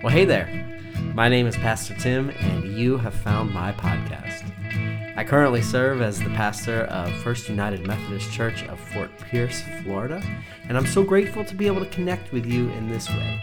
Well, 0.00 0.12
hey 0.12 0.26
there. 0.26 0.46
My 1.12 1.28
name 1.28 1.48
is 1.48 1.56
Pastor 1.56 1.92
Tim, 1.92 2.30
and 2.30 2.62
you 2.78 2.98
have 2.98 3.14
found 3.14 3.52
my 3.52 3.72
podcast. 3.72 4.44
I 5.16 5.24
currently 5.24 5.60
serve 5.60 6.02
as 6.02 6.20
the 6.20 6.30
pastor 6.30 6.82
of 6.82 7.12
First 7.14 7.48
United 7.48 7.84
Methodist 7.84 8.30
Church 8.30 8.62
of 8.68 8.78
Fort 8.78 9.10
Pierce, 9.18 9.60
Florida, 9.82 10.22
and 10.68 10.76
I'm 10.76 10.86
so 10.86 11.02
grateful 11.02 11.44
to 11.44 11.54
be 11.56 11.66
able 11.66 11.80
to 11.80 11.90
connect 11.90 12.30
with 12.30 12.46
you 12.46 12.70
in 12.70 12.88
this 12.88 13.08
way. 13.08 13.42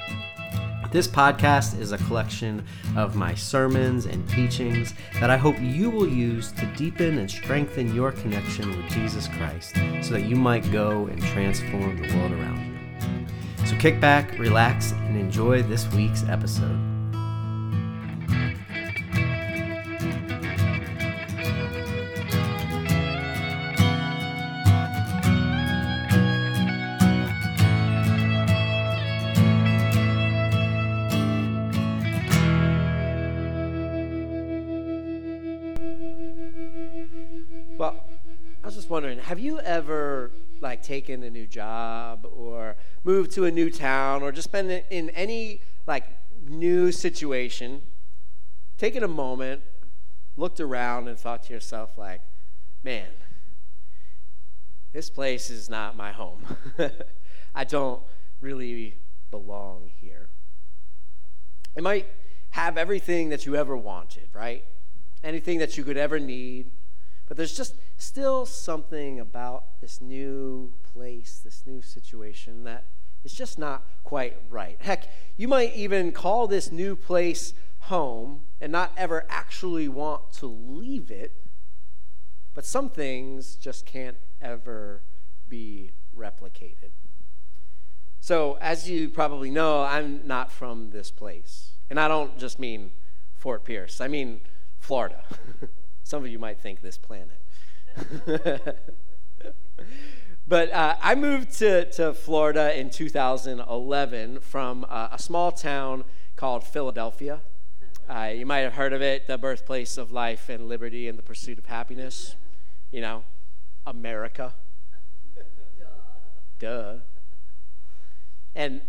This 0.93 1.09
podcast 1.09 1.77
is 1.77 1.91
a 1.91 1.97
collection 1.97 2.65
of 2.95 3.17
my 3.17 3.35
sermons 3.35 4.05
and 4.05 4.27
teachings 4.29 4.93
that 5.19 5.29
I 5.29 5.35
hope 5.35 5.59
you 5.59 5.89
will 5.89 6.07
use 6.07 6.53
to 6.53 6.65
deepen 6.77 7.17
and 7.17 7.29
strengthen 7.29 7.93
your 7.93 8.13
connection 8.13 8.69
with 8.77 8.89
Jesus 8.91 9.27
Christ 9.27 9.75
so 10.01 10.13
that 10.13 10.23
you 10.23 10.37
might 10.37 10.71
go 10.71 11.07
and 11.07 11.21
transform 11.21 11.97
the 11.97 12.15
world 12.15 12.31
around 12.31 12.65
you. 12.65 12.74
So 13.65 13.75
kick 13.77 13.99
back, 13.99 14.37
relax, 14.37 14.91
and 14.91 15.17
enjoy 15.17 15.63
this 15.63 15.91
week's 15.93 16.23
episode. 16.29 16.79
Well, 37.79 37.95
I 38.63 38.67
was 38.67 38.75
just 38.75 38.91
wondering, 38.91 39.17
have 39.17 39.39
you 39.39 39.59
ever 39.59 40.31
like 40.61 40.83
taken 40.83 41.23
a 41.23 41.29
new 41.29 41.47
job 41.47 42.27
or 42.35 42.75
moved 43.05 43.31
to 43.31 43.45
a 43.45 43.51
new 43.51 43.69
town 43.69 44.23
or 44.23 44.31
just 44.31 44.51
been 44.51 44.69
in 44.89 45.11
any 45.11 45.61
like 45.85 46.05
new 46.41 46.91
situation, 46.91 47.81
taken 48.77 49.03
a 49.03 49.07
moment, 49.07 49.61
looked 50.35 50.59
around 50.59 51.07
and 51.07 51.17
thought 51.17 51.43
to 51.43 51.53
yourself 51.53 51.97
like, 51.97 52.21
man, 52.83 53.07
this 54.91 55.09
place 55.09 55.49
is 55.49 55.69
not 55.69 55.95
my 55.95 56.11
home. 56.11 56.57
I 57.55 57.63
don't 57.63 58.01
really 58.41 58.95
belong 59.29 59.91
here. 60.01 60.29
It 61.75 61.83
might 61.83 62.07
have 62.51 62.77
everything 62.77 63.29
that 63.29 63.45
you 63.45 63.55
ever 63.55 63.77
wanted, 63.77 64.29
right? 64.33 64.65
Anything 65.23 65.59
that 65.59 65.77
you 65.77 65.83
could 65.83 65.97
ever 65.97 66.19
need 66.19 66.71
but 67.27 67.37
there's 67.37 67.55
just 67.55 67.75
still 67.97 68.45
something 68.45 69.19
about 69.19 69.81
this 69.81 69.99
new 69.99 70.73
place, 70.83 71.41
this 71.43 71.63
new 71.65 71.81
situation 71.81 72.63
that 72.65 72.85
is 73.25 73.33
just 73.33 73.57
not 73.57 73.83
quite 74.03 74.37
right. 74.49 74.77
Heck, 74.79 75.09
you 75.35 75.47
might 75.47 75.75
even 75.75 76.11
call 76.11 76.47
this 76.47 76.71
new 76.71 76.95
place 76.95 77.53
home 77.79 78.41
and 78.61 78.71
not 78.71 78.91
ever 78.95 79.25
actually 79.29 79.87
want 79.87 80.31
to 80.33 80.45
leave 80.45 81.11
it, 81.11 81.33
but 82.53 82.65
some 82.65 82.89
things 82.89 83.55
just 83.55 83.85
can't 83.85 84.17
ever 84.41 85.01
be 85.49 85.91
replicated. 86.17 86.91
So, 88.19 88.57
as 88.61 88.89
you 88.89 89.09
probably 89.09 89.51
know, 89.51 89.83
I'm 89.83 90.25
not 90.25 90.51
from 90.51 90.91
this 90.91 91.11
place. 91.11 91.73
And 91.89 91.99
I 91.99 92.07
don't 92.07 92.37
just 92.39 92.57
mean 92.59 92.91
Fort 93.35 93.63
Pierce, 93.63 94.01
I 94.01 94.07
mean 94.07 94.41
Florida. 94.79 95.23
Some 96.03 96.23
of 96.23 96.29
you 96.29 96.39
might 96.39 96.59
think 96.59 96.81
this 96.81 96.97
planet. 96.97 97.41
but 100.47 100.71
uh, 100.71 100.95
I 101.01 101.15
moved 101.15 101.51
to, 101.59 101.89
to 101.93 102.13
Florida 102.13 102.77
in 102.77 102.89
2011 102.89 104.39
from 104.41 104.85
uh, 104.89 105.09
a 105.11 105.19
small 105.19 105.51
town 105.51 106.03
called 106.35 106.63
Philadelphia. 106.63 107.41
Uh, 108.07 108.31
you 108.35 108.45
might 108.45 108.59
have 108.59 108.73
heard 108.73 108.93
of 108.93 109.01
it, 109.01 109.25
the 109.25 109.37
birthplace 109.37 109.97
of 109.97 110.11
life 110.11 110.47
and 110.49 110.67
liberty 110.67 111.07
and 111.07 111.17
the 111.17 111.23
pursuit 111.23 111.57
of 111.57 111.65
happiness. 111.65 112.35
You 112.91 113.01
know, 113.01 113.23
America. 113.87 114.53
Duh. 115.35 115.41
Duh. 116.59 116.95
And 118.53 118.81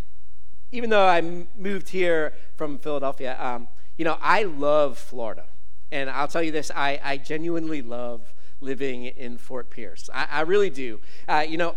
even 0.70 0.90
though 0.90 1.06
I 1.06 1.22
moved 1.56 1.88
here 1.88 2.34
from 2.56 2.78
Philadelphia, 2.78 3.36
um, 3.40 3.68
you 3.96 4.04
know, 4.04 4.18
I 4.20 4.42
love 4.42 4.98
Florida. 4.98 5.44
And 5.90 6.10
I'll 6.10 6.28
tell 6.28 6.42
you 6.42 6.52
this 6.52 6.70
I, 6.74 7.00
I 7.02 7.16
genuinely 7.16 7.80
love 7.80 8.34
living 8.60 9.04
in 9.04 9.38
Fort 9.38 9.70
Pierce. 9.70 10.08
I, 10.12 10.26
I 10.30 10.40
really 10.42 10.70
do. 10.70 11.00
Uh, 11.28 11.44
you 11.46 11.56
know, 11.56 11.76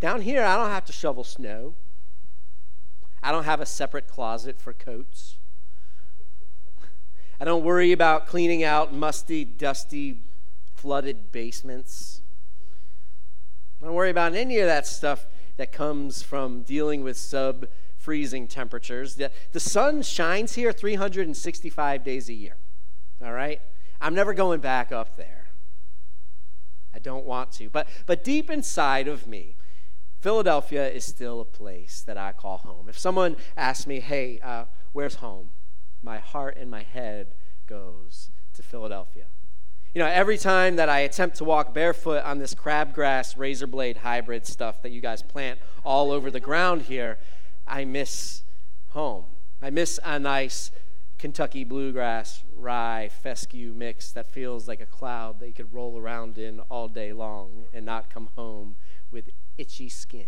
down 0.00 0.20
here, 0.20 0.42
I 0.42 0.56
don't 0.56 0.70
have 0.70 0.84
to 0.86 0.92
shovel 0.92 1.24
snow, 1.24 1.74
I 3.22 3.32
don't 3.32 3.44
have 3.44 3.60
a 3.60 3.66
separate 3.66 4.06
closet 4.06 4.60
for 4.60 4.72
coats. 4.72 5.36
I 7.40 7.44
don't 7.44 7.64
worry 7.64 7.92
about 7.92 8.26
cleaning 8.26 8.62
out 8.62 8.92
musty, 8.92 9.44
dusty, 9.44 10.20
flooded 10.74 11.32
basements. 11.32 12.20
I 13.82 13.86
don't 13.86 13.94
worry 13.94 14.10
about 14.10 14.34
any 14.34 14.58
of 14.58 14.66
that 14.66 14.86
stuff 14.86 15.26
that 15.56 15.72
comes 15.72 16.22
from 16.22 16.62
dealing 16.62 17.02
with 17.02 17.16
sub 17.16 17.66
freezing 17.96 18.46
temperatures. 18.46 19.14
The, 19.14 19.30
the 19.52 19.60
sun 19.60 20.02
shines 20.02 20.54
here 20.54 20.72
365 20.72 22.04
days 22.04 22.28
a 22.28 22.34
year 22.34 22.56
all 23.24 23.32
right? 23.32 23.60
I'm 24.00 24.14
never 24.14 24.34
going 24.34 24.60
back 24.60 24.92
up 24.92 25.16
there. 25.16 25.43
I 26.94 26.98
don't 26.98 27.24
want 27.24 27.52
to. 27.52 27.68
But, 27.68 27.88
but 28.06 28.22
deep 28.22 28.50
inside 28.50 29.08
of 29.08 29.26
me, 29.26 29.56
Philadelphia 30.20 30.88
is 30.88 31.04
still 31.04 31.40
a 31.40 31.44
place 31.44 32.02
that 32.06 32.16
I 32.16 32.32
call 32.32 32.58
home. 32.58 32.88
If 32.88 32.98
someone 32.98 33.36
asks 33.56 33.86
me, 33.86 34.00
hey, 34.00 34.40
uh, 34.42 34.64
where's 34.92 35.16
home? 35.16 35.50
My 36.02 36.18
heart 36.18 36.56
and 36.56 36.70
my 36.70 36.82
head 36.82 37.34
goes 37.66 38.30
to 38.54 38.62
Philadelphia. 38.62 39.26
You 39.94 40.00
know, 40.00 40.08
every 40.08 40.38
time 40.38 40.76
that 40.76 40.88
I 40.88 41.00
attempt 41.00 41.36
to 41.36 41.44
walk 41.44 41.72
barefoot 41.72 42.24
on 42.24 42.38
this 42.38 42.54
crabgrass 42.54 43.36
razor 43.36 43.66
blade 43.66 43.98
hybrid 43.98 44.46
stuff 44.46 44.82
that 44.82 44.90
you 44.90 45.00
guys 45.00 45.22
plant 45.22 45.60
all 45.84 46.10
over 46.10 46.30
the 46.30 46.40
ground 46.40 46.82
here, 46.82 47.18
I 47.66 47.84
miss 47.84 48.42
home. 48.88 49.24
I 49.62 49.70
miss 49.70 50.00
a 50.04 50.18
nice 50.18 50.70
Kentucky 51.24 51.64
bluegrass 51.64 52.44
rye 52.54 53.08
fescue 53.08 53.72
mix 53.72 54.12
that 54.12 54.30
feels 54.30 54.68
like 54.68 54.82
a 54.82 54.84
cloud 54.84 55.40
that 55.40 55.46
you 55.46 55.54
could 55.54 55.72
roll 55.72 55.98
around 55.98 56.36
in 56.36 56.60
all 56.68 56.86
day 56.86 57.14
long 57.14 57.64
and 57.72 57.86
not 57.86 58.10
come 58.10 58.28
home 58.36 58.76
with 59.10 59.30
itchy 59.56 59.88
skin 59.88 60.26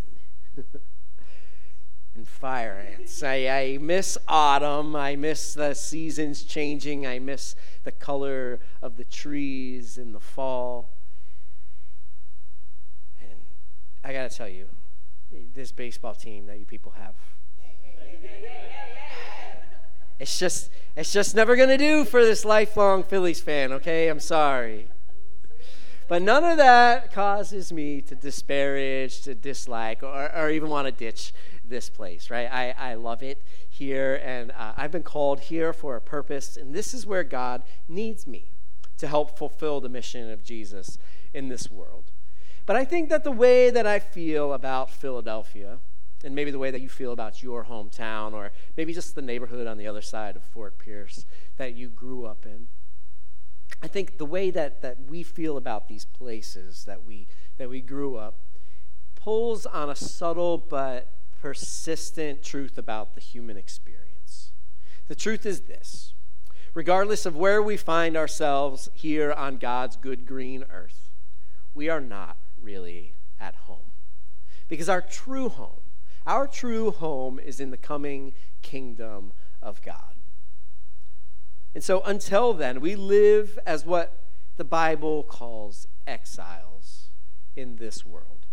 and 2.15 2.27
fire 2.27 2.83
ants. 2.97 3.23
I, 3.23 3.47
I 3.47 3.79
miss 3.79 4.17
autumn. 4.27 4.97
I 4.97 5.17
miss 5.17 5.53
the 5.53 5.75
seasons 5.75 6.43
changing. 6.45 7.07
I 7.07 7.19
miss 7.19 7.55
the 7.85 7.93
color 7.93 8.59
of 8.81 8.97
the 8.97 9.05
trees 9.05 9.99
in 9.99 10.13
the 10.13 10.21
fall. 10.21 10.95
And 13.21 13.41
I 14.03 14.15
got 14.15 14.31
to 14.31 14.35
tell 14.35 14.49
you, 14.49 14.69
this 15.55 15.73
baseball 15.73 16.15
team 16.15 16.47
that 16.47 16.59
you 16.59 16.65
people 16.65 16.95
have. 16.97 17.17
It's 20.19 20.39
just 20.39 20.71
it's 20.97 21.13
just 21.13 21.35
never 21.35 21.57
going 21.57 21.69
to 21.69 21.77
do 21.77 22.05
for 22.05 22.25
this 22.25 22.45
lifelong 22.45 23.03
Phillies 23.03 23.41
fan, 23.41 23.73
okay? 23.73 24.09
I'm 24.09 24.21
sorry. 24.21 24.89
But 26.09 26.23
none 26.23 26.45
of 26.45 26.57
that 26.57 27.13
causes 27.13 27.73
me 27.73 28.01
to 28.03 28.15
disparage, 28.15 29.23
to 29.23 29.35
dislike, 29.35 30.03
or, 30.03 30.35
or 30.35 30.51
even 30.51 30.71
want 30.71 30.87
to 30.87 30.93
ditch 30.93 31.35
this 31.65 31.91
place, 31.91 32.31
right? 32.31 32.49
I, 32.51 32.75
I 32.79 32.95
love 32.95 33.23
it 33.23 33.43
here, 33.69 34.21
and 34.25 34.53
uh, 34.53 34.73
I've 34.77 34.93
been 34.93 35.03
called 35.03 35.41
here 35.41 35.73
for 35.73 35.97
a 35.97 36.01
purpose, 36.01 36.57
and 36.57 36.73
this 36.73 36.95
is 36.95 37.05
where 37.05 37.25
God 37.25 37.63
needs 37.89 38.27
me 38.27 38.53
to 38.99 39.09
help 39.09 39.37
fulfill 39.37 39.81
the 39.81 39.89
mission 39.89 40.31
of 40.31 40.45
Jesus 40.45 40.97
in 41.35 41.49
this 41.49 41.71
world. 41.71 42.13
But 42.67 42.77
I 42.77 42.85
think 42.85 43.09
that 43.11 43.25
the 43.25 43.33
way 43.33 43.71
that 43.71 43.87
I 43.87 43.99
feel 43.99 44.53
about 44.53 44.91
Philadelphia 44.91 45.79
and 46.25 46.35
maybe 46.35 46.51
the 46.51 46.59
way 46.59 46.71
that 46.71 46.81
you 46.81 46.89
feel 46.89 47.13
about 47.13 47.43
your 47.43 47.65
hometown, 47.65 48.33
or 48.33 48.51
maybe 48.77 48.93
just 48.93 49.15
the 49.15 49.23
neighborhood 49.23 49.67
on 49.67 49.79
the 49.79 49.87
other 49.87 50.01
side 50.01 50.37
of 50.37 50.43
Fort 50.43 50.79
Pierce 50.79 51.25
that 51.57 51.75
you 51.75 51.89
grew 51.89 52.25
up 52.25 52.47
in. 52.47 52.69
I 53.83 53.89
think 53.89 54.19
the 54.19 54.25
way 54.25 54.51
that, 54.51 54.81
that 54.83 55.05
we 55.09 55.23
feel 55.23 55.57
about 55.57 55.89
these 55.89 56.05
places 56.05 56.85
that 56.85 57.05
we, 57.05 57.27
that 57.59 57.69
we 57.69 57.81
grew 57.81 58.17
up 58.17 58.39
pulls 59.15 59.67
on 59.67 59.91
a 59.91 59.97
subtle 59.97 60.57
but 60.57 61.13
persistent 61.41 62.43
truth 62.43 62.79
about 62.79 63.15
the 63.15 63.21
human 63.21 63.57
experience. 63.57 64.53
The 65.09 65.15
truth 65.15 65.45
is 65.45 65.63
this 65.63 66.15
regardless 66.75 67.25
of 67.25 67.35
where 67.37 67.63
we 67.63 67.77
find 67.77 68.17
ourselves 68.17 68.89
here 68.93 69.33
on 69.33 69.57
God's 69.57 69.97
good 69.97 70.27
green 70.27 70.65
earth, 70.71 71.11
we 71.75 71.89
are 71.89 72.01
not 72.01 72.37
really 72.61 73.15
at 73.41 73.55
home. 73.55 73.93
Because 74.69 74.89
our 74.89 75.01
true 75.01 75.49
home 75.49 75.86
our 76.27 76.47
true 76.47 76.91
home 76.91 77.39
is 77.39 77.61
in 77.61 77.71
the 77.71 77.77
coming 77.77 78.33
kingdom 78.63 79.33
of 79.63 79.83
God. 79.83 80.15
And 81.75 81.85
so 81.85 82.03
until 82.03 82.53
then, 82.55 82.81
we 82.81 82.97
live 82.97 83.59
as 83.67 83.85
what 83.85 84.19
the 84.57 84.65
Bible 84.65 85.23
calls 85.23 85.87
exiles 86.07 87.09
in 87.55 87.77
this 87.77 88.05
world. 88.05 88.47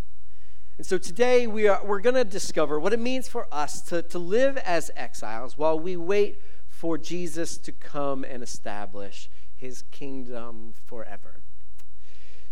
And 0.77 0.85
so 0.85 0.97
today 0.97 1.45
we 1.45 1.67
are, 1.67 1.85
we're 1.85 2.01
going 2.01 2.15
to 2.15 2.23
discover 2.23 2.79
what 2.79 2.93
it 2.93 2.99
means 2.99 3.27
for 3.27 3.47
us 3.51 3.81
to, 3.83 4.01
to 4.01 4.19
live 4.19 4.57
as 4.57 4.89
exiles 4.95 5.57
while 5.57 5.79
we 5.79 5.95
wait 5.95 6.41
for 6.67 6.97
Jesus 6.97 7.57
to 7.59 7.71
come 7.71 8.23
and 8.23 8.41
establish 8.41 9.29
his 9.55 9.83
kingdom 9.91 10.73
forever. 10.85 11.42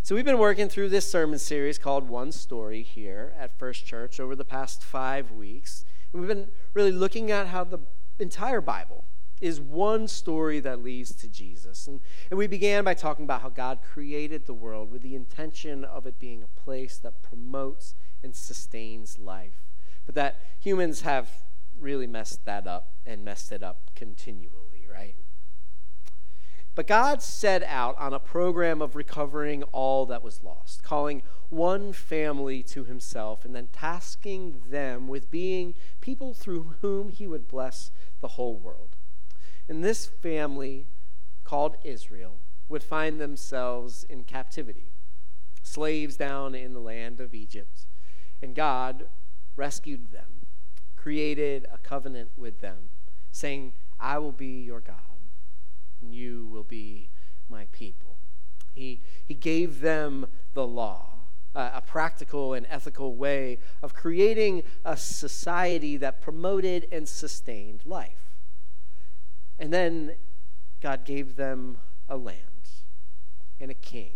So 0.03 0.15
we've 0.15 0.25
been 0.25 0.39
working 0.39 0.67
through 0.67 0.89
this 0.89 1.09
sermon 1.09 1.37
series 1.37 1.77
called 1.77 2.09
One 2.09 2.31
Story 2.31 2.81
here 2.81 3.35
at 3.37 3.59
First 3.59 3.85
Church 3.85 4.19
over 4.19 4.35
the 4.35 4.43
past 4.43 4.83
five 4.83 5.29
weeks. 5.29 5.85
And 6.11 6.19
we've 6.19 6.27
been 6.27 6.49
really 6.73 6.91
looking 6.91 7.29
at 7.29 7.47
how 7.47 7.63
the 7.63 7.77
entire 8.17 8.61
Bible 8.61 9.05
is 9.41 9.61
one 9.61 10.07
story 10.07 10.59
that 10.61 10.81
leads 10.81 11.13
to 11.17 11.27
Jesus. 11.27 11.85
And, 11.85 11.99
and 12.31 12.39
we 12.39 12.47
began 12.47 12.83
by 12.83 12.95
talking 12.95 13.25
about 13.25 13.43
how 13.43 13.49
God 13.49 13.81
created 13.83 14.47
the 14.47 14.55
world 14.55 14.91
with 14.91 15.03
the 15.03 15.13
intention 15.13 15.85
of 15.85 16.07
it 16.07 16.17
being 16.17 16.41
a 16.41 16.59
place 16.59 16.97
that 16.97 17.21
promotes 17.21 17.93
and 18.23 18.35
sustains 18.35 19.19
life, 19.19 19.67
but 20.07 20.15
that 20.15 20.39
humans 20.59 21.01
have 21.01 21.29
really 21.79 22.07
messed 22.07 22.43
that 22.45 22.65
up 22.65 22.95
and 23.05 23.23
messed 23.23 23.51
it 23.51 23.61
up 23.61 23.91
continually, 23.93 24.87
right? 24.91 25.15
But 26.81 26.87
God 26.87 27.21
set 27.21 27.61
out 27.61 27.95
on 27.99 28.11
a 28.11 28.17
program 28.17 28.81
of 28.81 28.95
recovering 28.95 29.61
all 29.65 30.07
that 30.07 30.23
was 30.23 30.41
lost, 30.41 30.81
calling 30.81 31.21
one 31.49 31.93
family 31.93 32.63
to 32.63 32.85
himself, 32.85 33.45
and 33.45 33.55
then 33.55 33.67
tasking 33.71 34.63
them 34.67 35.07
with 35.07 35.29
being 35.29 35.75
people 35.99 36.33
through 36.33 36.73
whom 36.81 37.09
he 37.09 37.27
would 37.27 37.47
bless 37.47 37.91
the 38.19 38.29
whole 38.29 38.57
world. 38.57 38.95
And 39.69 39.83
this 39.83 40.07
family, 40.07 40.87
called 41.43 41.75
Israel, 41.83 42.37
would 42.67 42.81
find 42.81 43.21
themselves 43.21 44.03
in 44.05 44.23
captivity, 44.23 44.87
slaves 45.61 46.17
down 46.17 46.55
in 46.55 46.73
the 46.73 46.79
land 46.79 47.21
of 47.21 47.35
Egypt. 47.35 47.85
And 48.41 48.55
God 48.55 49.05
rescued 49.55 50.11
them, 50.11 50.47
created 50.95 51.67
a 51.71 51.77
covenant 51.77 52.31
with 52.35 52.59
them, 52.59 52.89
saying, 53.31 53.73
I 53.99 54.17
will 54.17 54.31
be 54.31 54.63
your 54.63 54.79
God, 54.79 55.10
and 56.01 56.13
you 56.13 56.47
will 56.47 56.63
be 56.63 57.09
my 57.49 57.67
people. 57.71 58.17
He, 58.73 59.01
he 59.25 59.33
gave 59.33 59.81
them 59.81 60.27
the 60.53 60.65
law. 60.65 61.07
a 61.53 61.81
practical 61.81 62.53
and 62.53 62.65
ethical 62.69 63.15
way 63.15 63.59
of 63.83 63.93
creating 63.93 64.63
a 64.85 64.95
society 64.95 65.97
that 65.97 66.21
promoted 66.21 66.87
and 66.93 67.07
sustained 67.09 67.81
life. 67.85 68.37
And 69.59 69.73
then 69.73 70.15
God 70.79 71.03
gave 71.03 71.35
them 71.35 71.77
a 72.07 72.15
land 72.15 72.69
and 73.59 73.69
a 73.69 73.75
king. 73.75 74.13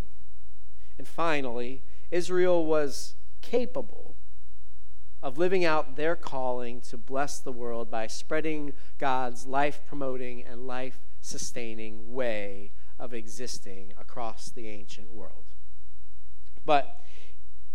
And 0.98 1.08
finally, 1.08 1.84
Israel 2.10 2.66
was 2.66 3.16
capable 3.42 4.16
of 5.22 5.38
living 5.38 5.66
out 5.66 5.96
their 5.96 6.16
calling 6.16 6.80
to 6.80 6.98
bless 6.98 7.40
the 7.40 7.52
world 7.52 7.90
by 7.92 8.08
spreading 8.08 8.74
God's 8.98 9.46
life 9.46 9.81
promoting 9.86 10.44
and 10.44 10.66
life 10.66 11.00
sustaining 11.25 12.13
way 12.13 12.72
of 13.00 13.13
existing 13.13 13.94
across 14.00 14.50
the 14.50 14.68
ancient 14.68 15.12
world. 15.12 15.56
But 16.63 17.00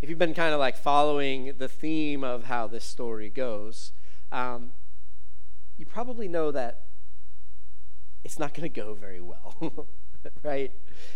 if 0.00 0.08
you've 0.08 0.18
been 0.18 0.34
kind 0.34 0.54
of 0.54 0.60
like 0.60 0.76
following 0.76 1.54
the 1.58 1.68
theme 1.68 2.22
of 2.22 2.44
how 2.44 2.68
this 2.68 2.84
story 2.84 3.28
goes, 3.28 3.92
um, 4.30 4.72
you 5.76 5.84
probably 5.84 6.28
know 6.28 6.50
that 6.52 6.84
it's 8.22 8.38
not 8.38 8.54
going 8.54 8.70
to 8.70 8.80
go 8.80 8.94
very 8.94 9.20
well. 9.20 9.88
right? 10.42 10.72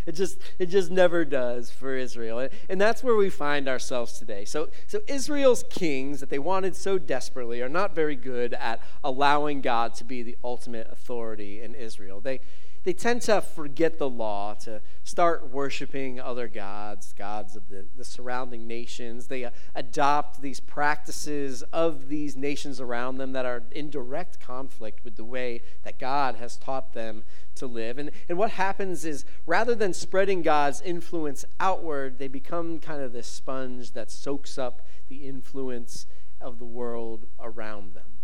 It 0.06 0.12
just 0.12 0.38
it 0.58 0.66
just 0.66 0.90
never 0.90 1.24
does 1.24 1.70
for 1.70 1.96
Israel. 1.96 2.48
And 2.68 2.80
that's 2.80 3.02
where 3.02 3.16
we 3.16 3.30
find 3.30 3.68
ourselves 3.68 4.18
today. 4.18 4.44
So 4.44 4.68
so 4.86 5.00
Israel's 5.06 5.64
kings 5.70 6.20
that 6.20 6.30
they 6.30 6.38
wanted 6.38 6.76
so 6.76 6.98
desperately 6.98 7.60
are 7.62 7.68
not 7.68 7.94
very 7.94 8.16
good 8.16 8.54
at 8.54 8.80
allowing 9.02 9.60
God 9.60 9.94
to 9.94 10.04
be 10.04 10.22
the 10.22 10.36
ultimate 10.42 10.88
authority 10.90 11.60
in 11.60 11.74
Israel. 11.74 12.20
They 12.20 12.40
they 12.84 12.92
tend 12.92 13.22
to 13.22 13.40
forget 13.40 13.98
the 13.98 14.08
law, 14.08 14.52
to 14.52 14.82
start 15.04 15.50
worshiping 15.50 16.20
other 16.20 16.46
gods, 16.46 17.14
gods 17.14 17.56
of 17.56 17.70
the, 17.70 17.86
the 17.96 18.04
surrounding 18.04 18.66
nations. 18.66 19.26
They 19.26 19.46
uh, 19.46 19.50
adopt 19.75 20.42
these 20.42 20.60
practices 20.60 21.62
of 21.72 22.08
these 22.08 22.36
nations 22.36 22.82
around 22.82 23.16
them 23.16 23.32
that 23.32 23.46
are 23.46 23.62
in 23.72 23.88
direct 23.88 24.38
conflict 24.38 25.02
with 25.02 25.16
the 25.16 25.25
way 25.25 25.62
that 25.82 25.98
God 25.98 26.36
has 26.36 26.58
taught 26.58 26.92
them 26.92 27.25
to 27.54 27.66
live. 27.66 27.96
And, 27.96 28.10
and 28.28 28.36
what 28.36 28.50
happens 28.50 29.06
is 29.06 29.25
rather 29.46 29.75
than 29.75 29.94
spreading 29.94 30.42
God's 30.42 30.82
influence 30.82 31.46
outward, 31.58 32.19
they 32.19 32.28
become 32.28 32.80
kind 32.80 33.00
of 33.00 33.14
this 33.14 33.26
sponge 33.26 33.92
that 33.92 34.10
soaks 34.10 34.58
up 34.58 34.87
the 35.08 35.26
influence 35.26 36.04
of 36.38 36.58
the 36.58 36.66
world 36.66 37.28
around 37.40 37.94
them. 37.94 38.19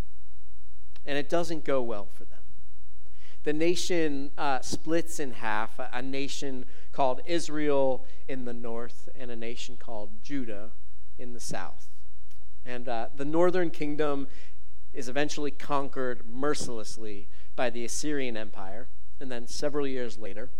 And 1.06 1.16
it 1.16 1.30
doesn't 1.30 1.64
go 1.64 1.80
well 1.80 2.04
for 2.04 2.24
them 2.24 2.39
the 3.42 3.52
nation 3.52 4.31
uh, 4.37 4.60
splits 4.60 5.19
in 5.19 5.32
half 5.32 5.78
a, 5.78 5.88
a 5.92 6.02
nation 6.02 6.66
called 6.92 7.20
Israel 7.26 8.04
in 8.28 8.44
the 8.44 8.52
north 8.52 9.08
and 9.14 9.31
a 9.31 9.37
nation 9.37 9.76
called 9.78 10.22
Judah 10.22 10.70
in 11.19 11.32
the 11.32 11.40
south. 11.40 11.88
And 12.64 12.88
uh, 12.88 13.08
the 13.14 13.25
northern 13.25 13.70
kingdom 13.70 14.28
is 14.92 15.08
eventually 15.08 15.50
conquered 15.50 16.22
mercilessly 16.28 17.28
by 17.56 17.70
the 17.70 17.84
Assyrian 17.84 18.37
Empire. 18.37 18.88
And 19.20 19.31
then 19.31 19.46
several 19.46 19.87
years 19.87 20.19
later, 20.19 20.50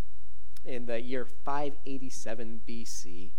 in 0.65 0.87
the 0.87 1.01
year 1.01 1.25
587 1.25 2.61
BC, 2.67 3.31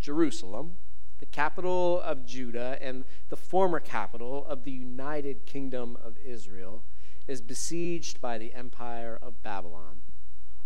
Jerusalem, 0.00 0.76
the 1.18 1.26
capital 1.26 2.00
of 2.00 2.24
Judah 2.24 2.78
and 2.80 3.04
the 3.28 3.36
former 3.36 3.78
capital 3.78 4.44
of 4.46 4.64
the 4.64 4.70
United 4.70 5.44
Kingdom 5.44 5.98
of 6.02 6.16
Israel, 6.24 6.82
is 7.30 7.40
besieged 7.40 8.20
by 8.20 8.38
the 8.38 8.52
empire 8.54 9.18
of 9.22 9.42
Babylon, 9.42 10.00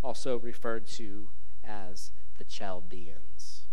also 0.03 0.39
referred 0.39 0.87
to 0.87 1.29
as 1.63 2.11
the 2.39 2.45
Chaldeans. 2.45 3.67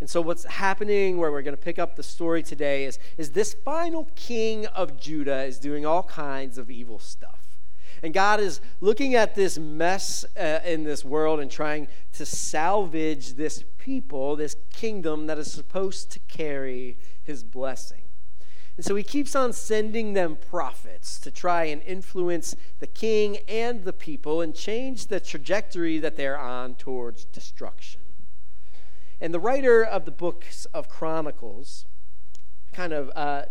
And 0.00 0.10
so, 0.10 0.20
what's 0.20 0.44
happening, 0.44 1.18
where 1.18 1.30
we're 1.30 1.42
going 1.42 1.56
to 1.56 1.62
pick 1.62 1.78
up 1.78 1.94
the 1.94 2.02
story 2.02 2.42
today, 2.42 2.84
is, 2.84 2.98
is 3.16 3.30
this 3.30 3.54
final 3.54 4.10
king 4.16 4.66
of 4.66 4.98
Judah 4.98 5.44
is 5.44 5.58
doing 5.58 5.86
all 5.86 6.02
kinds 6.02 6.58
of 6.58 6.70
evil 6.70 6.98
stuff. 6.98 7.58
And 8.02 8.12
God 8.12 8.40
is 8.40 8.60
looking 8.80 9.14
at 9.14 9.34
this 9.34 9.58
mess 9.58 10.24
uh, 10.36 10.60
in 10.64 10.84
this 10.84 11.04
world 11.04 11.40
and 11.40 11.50
trying 11.50 11.88
to 12.14 12.26
salvage 12.26 13.34
this 13.34 13.64
people, 13.78 14.36
this 14.36 14.56
kingdom 14.72 15.26
that 15.26 15.38
is 15.38 15.50
supposed 15.50 16.10
to 16.12 16.20
carry 16.28 16.98
his 17.22 17.44
blessing. 17.44 18.03
And 18.76 18.84
so 18.84 18.96
he 18.96 19.04
keeps 19.04 19.36
on 19.36 19.52
sending 19.52 20.14
them 20.14 20.36
prophets 20.36 21.18
to 21.20 21.30
try 21.30 21.64
and 21.64 21.80
influence 21.82 22.56
the 22.80 22.88
king 22.88 23.38
and 23.48 23.84
the 23.84 23.92
people 23.92 24.40
and 24.40 24.54
change 24.54 25.06
the 25.06 25.20
trajectory 25.20 25.98
that 25.98 26.16
they're 26.16 26.38
on 26.38 26.74
towards 26.74 27.24
destruction. 27.26 28.00
And 29.20 29.32
the 29.32 29.38
writer 29.38 29.84
of 29.84 30.06
the 30.06 30.10
books 30.10 30.66
of 30.74 30.88
Chronicles 30.88 31.86
kind 32.72 32.92
of 32.92 33.12
uh, 33.14 33.44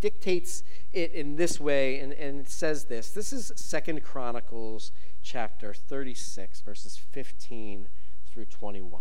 dictates 0.00 0.62
it 0.92 1.12
in 1.12 1.36
this 1.36 1.58
way 1.58 1.98
and, 1.98 2.12
and 2.12 2.46
says 2.46 2.84
this. 2.84 3.10
This 3.10 3.32
is 3.32 3.52
Second 3.56 4.02
Chronicles 4.02 4.92
chapter 5.22 5.72
36, 5.72 6.60
verses 6.60 6.98
15 6.98 7.88
through 8.26 8.44
21. 8.44 9.00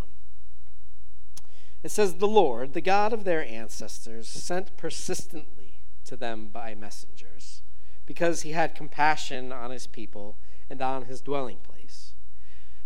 It 1.84 1.92
says, 1.92 2.16
The 2.16 2.28
Lord, 2.28 2.74
the 2.74 2.82
God 2.82 3.12
of 3.14 3.26
their 3.26 3.46
ancestors, 3.46 4.28
sent 4.28 4.76
persistently 4.78 5.65
to 6.06 6.16
them 6.16 6.48
by 6.48 6.76
messengers, 6.76 7.62
because 8.06 8.42
he 8.42 8.52
had 8.52 8.76
compassion 8.76 9.52
on 9.52 9.72
his 9.72 9.88
people 9.88 10.38
and 10.70 10.82
on 10.82 11.06
his 11.06 11.22
dwelling 11.22 11.58
place. 11.58 12.14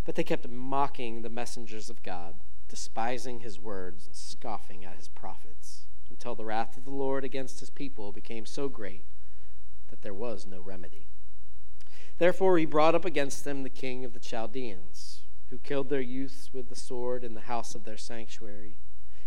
But 0.05 0.15
they 0.15 0.23
kept 0.23 0.47
mocking 0.47 1.21
the 1.21 1.29
messengers 1.29 1.89
of 1.89 2.03
God, 2.03 2.35
despising 2.67 3.39
his 3.39 3.59
words 3.59 4.07
and 4.07 4.15
scoffing 4.15 4.85
at 4.85 4.97
his 4.97 5.07
prophets, 5.07 5.85
until 6.09 6.35
the 6.35 6.45
wrath 6.45 6.77
of 6.77 6.85
the 6.85 6.91
Lord 6.91 7.23
against 7.23 7.59
his 7.59 7.69
people 7.69 8.11
became 8.11 8.45
so 8.45 8.69
great 8.69 9.03
that 9.89 10.01
there 10.01 10.13
was 10.13 10.45
no 10.47 10.61
remedy. 10.61 11.07
Therefore 12.17 12.57
he 12.57 12.65
brought 12.65 12.95
up 12.95 13.05
against 13.05 13.43
them 13.43 13.63
the 13.63 13.69
king 13.69 14.03
of 14.05 14.13
the 14.13 14.19
Chaldeans, 14.19 15.21
who 15.49 15.57
killed 15.57 15.89
their 15.89 16.01
youths 16.01 16.49
with 16.53 16.69
the 16.69 16.75
sword 16.75 17.23
in 17.23 17.33
the 17.33 17.41
house 17.41 17.75
of 17.75 17.83
their 17.83 17.97
sanctuary, 17.97 18.77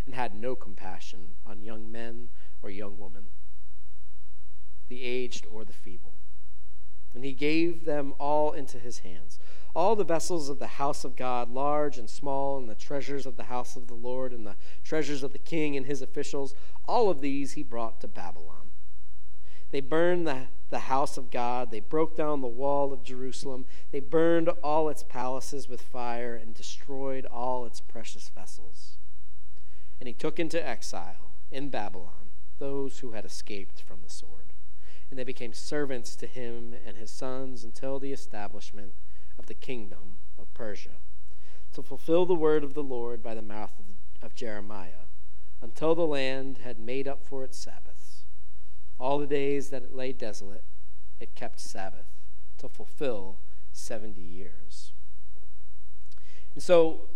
and 0.05 0.15
had 0.15 0.35
no 0.35 0.55
compassion 0.55 1.37
on 1.47 1.63
young 1.63 1.91
men 1.91 2.29
or 2.63 2.71
young 2.71 2.99
women 2.99 3.25
the 4.93 5.05
aged, 5.05 5.47
or 5.51 5.65
the 5.65 5.73
feeble. 5.73 6.13
And 7.15 7.25
he 7.25 7.33
gave 7.33 7.87
them 7.87 8.13
all 8.19 8.53
into 8.53 8.79
his 8.79 8.99
hands. 8.99 9.39
All 9.75 9.97
the 9.97 10.05
vessels 10.05 10.51
of 10.51 10.59
the 10.59 10.67
house 10.67 11.03
of 11.03 11.17
God, 11.17 11.49
large 11.49 11.97
and 11.97 12.11
small, 12.11 12.59
and 12.59 12.69
the 12.69 12.75
treasures 12.75 13.25
of 13.25 13.39
the 13.39 13.45
house 13.45 13.75
of 13.75 13.87
the 13.87 13.95
Lord, 13.95 14.35
and 14.35 14.47
the 14.47 14.57
treasures 14.85 15.23
of 15.23 15.33
the 15.33 15.39
king 15.39 15.79
and 15.79 15.87
his 15.87 16.03
officials, 16.03 16.55
all 16.87 17.09
of 17.09 17.23
these 17.23 17.53
he 17.53 17.63
brought 17.63 18.03
to 18.03 18.09
Babylon. 18.09 18.69
They 19.71 19.81
burned 19.81 20.27
the, 20.27 20.49
the 20.69 20.81
house 20.81 21.17
of 21.17 21.31
God. 21.31 21.71
They 21.71 21.81
broke 21.81 22.15
down 22.15 22.43
the 22.43 22.47
wall 22.47 22.93
of 22.93 23.03
Jerusalem. 23.03 23.65
They 23.93 24.01
burned 24.01 24.51
all 24.63 24.91
its 24.91 25.03
palaces 25.03 25.71
with 25.71 25.81
fire 25.81 26.35
and 26.35 26.53
destroyed 26.53 27.25
all 27.25 27.65
its 27.65 27.81
precious 27.81 28.29
vessels. 28.29 28.99
And 29.99 30.07
he 30.07 30.13
took 30.13 30.39
into 30.39 30.63
exile 30.63 31.33
in 31.51 31.71
Babylon 31.71 32.23
those 32.63 33.01
who 33.01 33.11
had 33.11 33.25
escaped 33.25 33.81
from 33.81 34.03
the 34.05 34.09
sword, 34.09 34.42
and 35.13 35.19
they 35.19 35.25
became 35.25 35.53
servants 35.53 36.17
to 36.17 36.27
him 36.27 36.75
and 36.87 36.97
his 36.97 37.11
sons 37.11 37.65
until 37.65 37.99
the 37.99 38.15
establishment 38.15 38.95
of 39.39 39.45
the 39.45 39.53
kingdom 39.53 40.15
of 40.39 40.55
Persia, 40.55 41.03
to 41.75 41.83
fulfill 41.83 42.25
the 42.25 42.35
word 42.35 42.65
of 42.65 42.73
the 42.73 42.83
Lord 42.83 43.23
by 43.23 43.35
the 43.35 43.43
mouth 43.43 43.75
of, 44.23 44.35
Jeremiah, 44.35 45.05
until 45.61 45.95
the 45.95 46.07
land 46.07 46.61
had 46.65 46.79
made 46.79 47.07
up 47.07 47.23
for 47.23 47.45
its 47.45 47.59
Sabbaths. 47.59 48.25
All 48.99 49.19
the 49.19 49.27
days 49.27 49.69
that 49.69 49.83
it 49.83 49.95
lay 49.95 50.15
desolate, 50.15 50.65
it 51.21 51.35
kept 51.35 51.61
Sabbath 51.61 52.07
to 52.57 52.71
fulfill 52.71 53.37
70 53.75 54.19
years. 54.19 54.93
And 56.55 56.63
so 56.63 57.11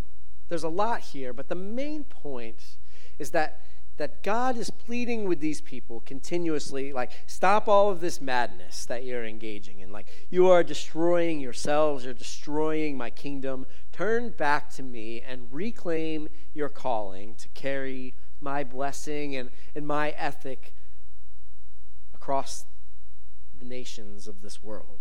there's 0.50 0.64
a 0.64 0.68
lot 0.68 1.00
here, 1.00 1.32
but 1.32 1.48
the 1.48 1.54
main 1.54 2.04
point 2.04 2.76
is 3.18 3.30
that 3.30 3.62
that 3.96 4.22
God 4.22 4.58
is 4.58 4.70
pleading 4.70 5.26
with 5.26 5.40
these 5.40 5.60
people 5.60 6.00
continuously, 6.00 6.92
like, 6.92 7.12
stop 7.26 7.66
all 7.66 7.90
of 7.90 8.00
this 8.00 8.20
madness 8.20 8.84
that 8.86 9.04
you're 9.04 9.24
engaging 9.24 9.80
in. 9.80 9.90
Like, 9.90 10.08
you 10.28 10.48
are 10.48 10.62
destroying 10.62 11.40
yourselves, 11.40 12.04
you're 12.04 12.12
destroying 12.12 12.96
my 12.98 13.08
kingdom. 13.10 13.66
Turn 13.92 14.30
back 14.30 14.68
to 14.74 14.82
me 14.82 15.22
and 15.22 15.48
reclaim 15.50 16.28
your 16.52 16.68
calling 16.68 17.34
to 17.36 17.48
carry 17.50 18.14
my 18.40 18.64
blessing 18.64 19.34
and, 19.34 19.50
and 19.74 19.86
my 19.86 20.10
ethic 20.10 20.74
across 22.14 22.66
the 23.58 23.64
nations 23.64 24.28
of 24.28 24.42
this 24.42 24.62
world. 24.62 25.00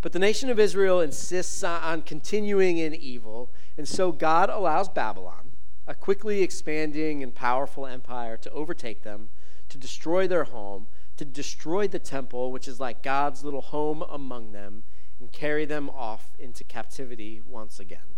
But 0.00 0.12
the 0.12 0.18
nation 0.18 0.48
of 0.48 0.58
Israel 0.58 1.00
insists 1.00 1.62
on 1.64 2.02
continuing 2.02 2.78
in 2.78 2.94
evil, 2.94 3.52
and 3.76 3.86
so 3.88 4.12
God 4.12 4.48
allows 4.48 4.88
Babylon 4.88 5.41
a 5.86 5.94
quickly 5.94 6.42
expanding 6.42 7.22
and 7.22 7.34
powerful 7.34 7.86
empire 7.86 8.36
to 8.36 8.50
overtake 8.50 9.02
them, 9.02 9.28
to 9.68 9.78
destroy 9.78 10.26
their 10.26 10.44
home, 10.44 10.86
to 11.16 11.24
destroy 11.24 11.88
the 11.88 11.98
temple, 11.98 12.52
which 12.52 12.68
is 12.68 12.80
like 12.80 13.02
God's 13.02 13.44
little 13.44 13.60
home 13.60 14.02
among 14.08 14.52
them, 14.52 14.84
and 15.18 15.32
carry 15.32 15.64
them 15.64 15.90
off 15.90 16.32
into 16.38 16.64
captivity 16.64 17.40
once 17.46 17.78
again. 17.78 18.16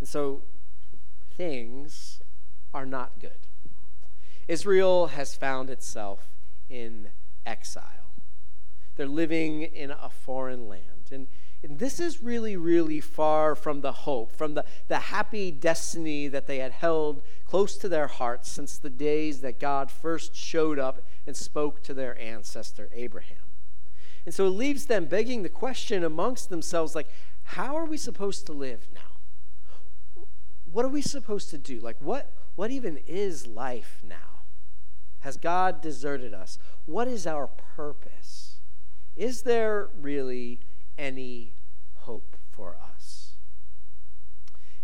And 0.00 0.08
so 0.08 0.42
things 1.36 2.20
are 2.74 2.86
not 2.86 3.18
good. 3.18 3.46
Israel 4.48 5.08
has 5.08 5.34
found 5.34 5.70
itself 5.70 6.28
in 6.68 7.08
exile. 7.44 8.12
They're 8.96 9.06
living 9.06 9.62
in 9.62 9.90
a 9.90 10.08
foreign 10.08 10.68
land. 10.68 11.10
And 11.10 11.26
and 11.62 11.78
this 11.78 11.98
is 11.98 12.22
really, 12.22 12.56
really 12.56 13.00
far 13.00 13.54
from 13.54 13.80
the 13.80 13.92
hope, 13.92 14.32
from 14.32 14.54
the, 14.54 14.64
the 14.88 14.98
happy 14.98 15.50
destiny 15.50 16.28
that 16.28 16.46
they 16.46 16.58
had 16.58 16.72
held 16.72 17.22
close 17.46 17.76
to 17.78 17.88
their 17.88 18.06
hearts 18.06 18.50
since 18.50 18.78
the 18.78 18.90
days 18.90 19.40
that 19.40 19.58
God 19.58 19.90
first 19.90 20.36
showed 20.36 20.78
up 20.78 21.02
and 21.26 21.36
spoke 21.36 21.82
to 21.84 21.94
their 21.94 22.18
ancestor 22.20 22.88
Abraham. 22.92 23.38
And 24.24 24.34
so 24.34 24.46
it 24.46 24.50
leaves 24.50 24.86
them 24.86 25.06
begging 25.06 25.42
the 25.42 25.48
question 25.48 26.04
amongst 26.04 26.50
themselves 26.50 26.94
like, 26.94 27.08
how 27.42 27.76
are 27.76 27.84
we 27.86 27.96
supposed 27.96 28.44
to 28.46 28.52
live 28.52 28.88
now? 28.94 30.24
What 30.70 30.84
are 30.84 30.88
we 30.90 31.02
supposed 31.02 31.50
to 31.50 31.58
do? 31.58 31.80
Like, 31.80 31.96
what, 32.00 32.32
what 32.56 32.70
even 32.70 32.98
is 33.06 33.46
life 33.46 34.02
now? 34.06 34.42
Has 35.20 35.36
God 35.36 35.80
deserted 35.80 36.34
us? 36.34 36.58
What 36.84 37.08
is 37.08 37.26
our 37.26 37.46
purpose? 37.46 38.56
Is 39.16 39.42
there 39.42 39.88
really 39.98 40.60
any 40.98 41.54
hope 41.94 42.36
for 42.50 42.76
us. 42.76 43.32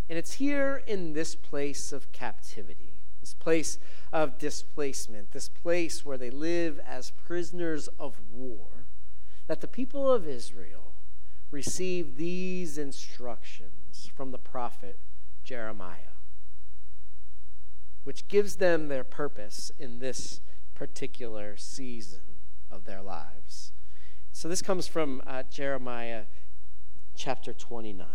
And 0.09 0.19
it's 0.19 0.35
here 0.35 0.83
in 0.87 1.13
this 1.13 1.35
place 1.35 1.93
of 1.93 2.13
captivity, 2.13 2.95
this 3.21 3.35
place 3.35 3.79
of 4.13 4.39
displacement, 4.39 5.31
this 5.33 5.49
place 5.49 6.05
where 6.05 6.19
they 6.19 6.31
live 6.31 6.81
as 6.87 7.13
prisoners 7.13 7.89
of 7.99 8.21
war, 8.31 8.87
that 9.47 9.61
the 9.61 9.69
people 9.69 10.13
of 10.13 10.29
Israel 10.29 10.95
receive 11.51 12.17
these 12.17 12.79
instructions 12.79 14.11
from 14.15 14.33
the 14.33 14.39
prophet 14.39 14.99
Jeremiah, 15.45 16.17
which 18.05 18.29
gives 18.29 18.57
them 18.57 18.89
their 18.89 19.05
purpose 19.05 19.71
in 19.79 19.99
this 19.99 20.41
particular 20.75 21.57
season 21.57 22.41
of 22.71 22.85
their 22.85 23.03
lives. 23.03 23.73
So 24.33 24.49
this 24.49 24.63
comes 24.63 24.89
from 24.89 25.23
uh, 25.27 25.45
Jeremiah 25.45 26.25
chapter 27.15 27.53
29. 27.53 28.07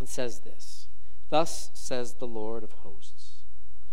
and 0.00 0.08
says 0.08 0.40
this 0.40 0.88
Thus 1.28 1.70
says 1.74 2.14
the 2.14 2.26
Lord 2.26 2.64
of 2.64 2.72
hosts, 2.72 3.44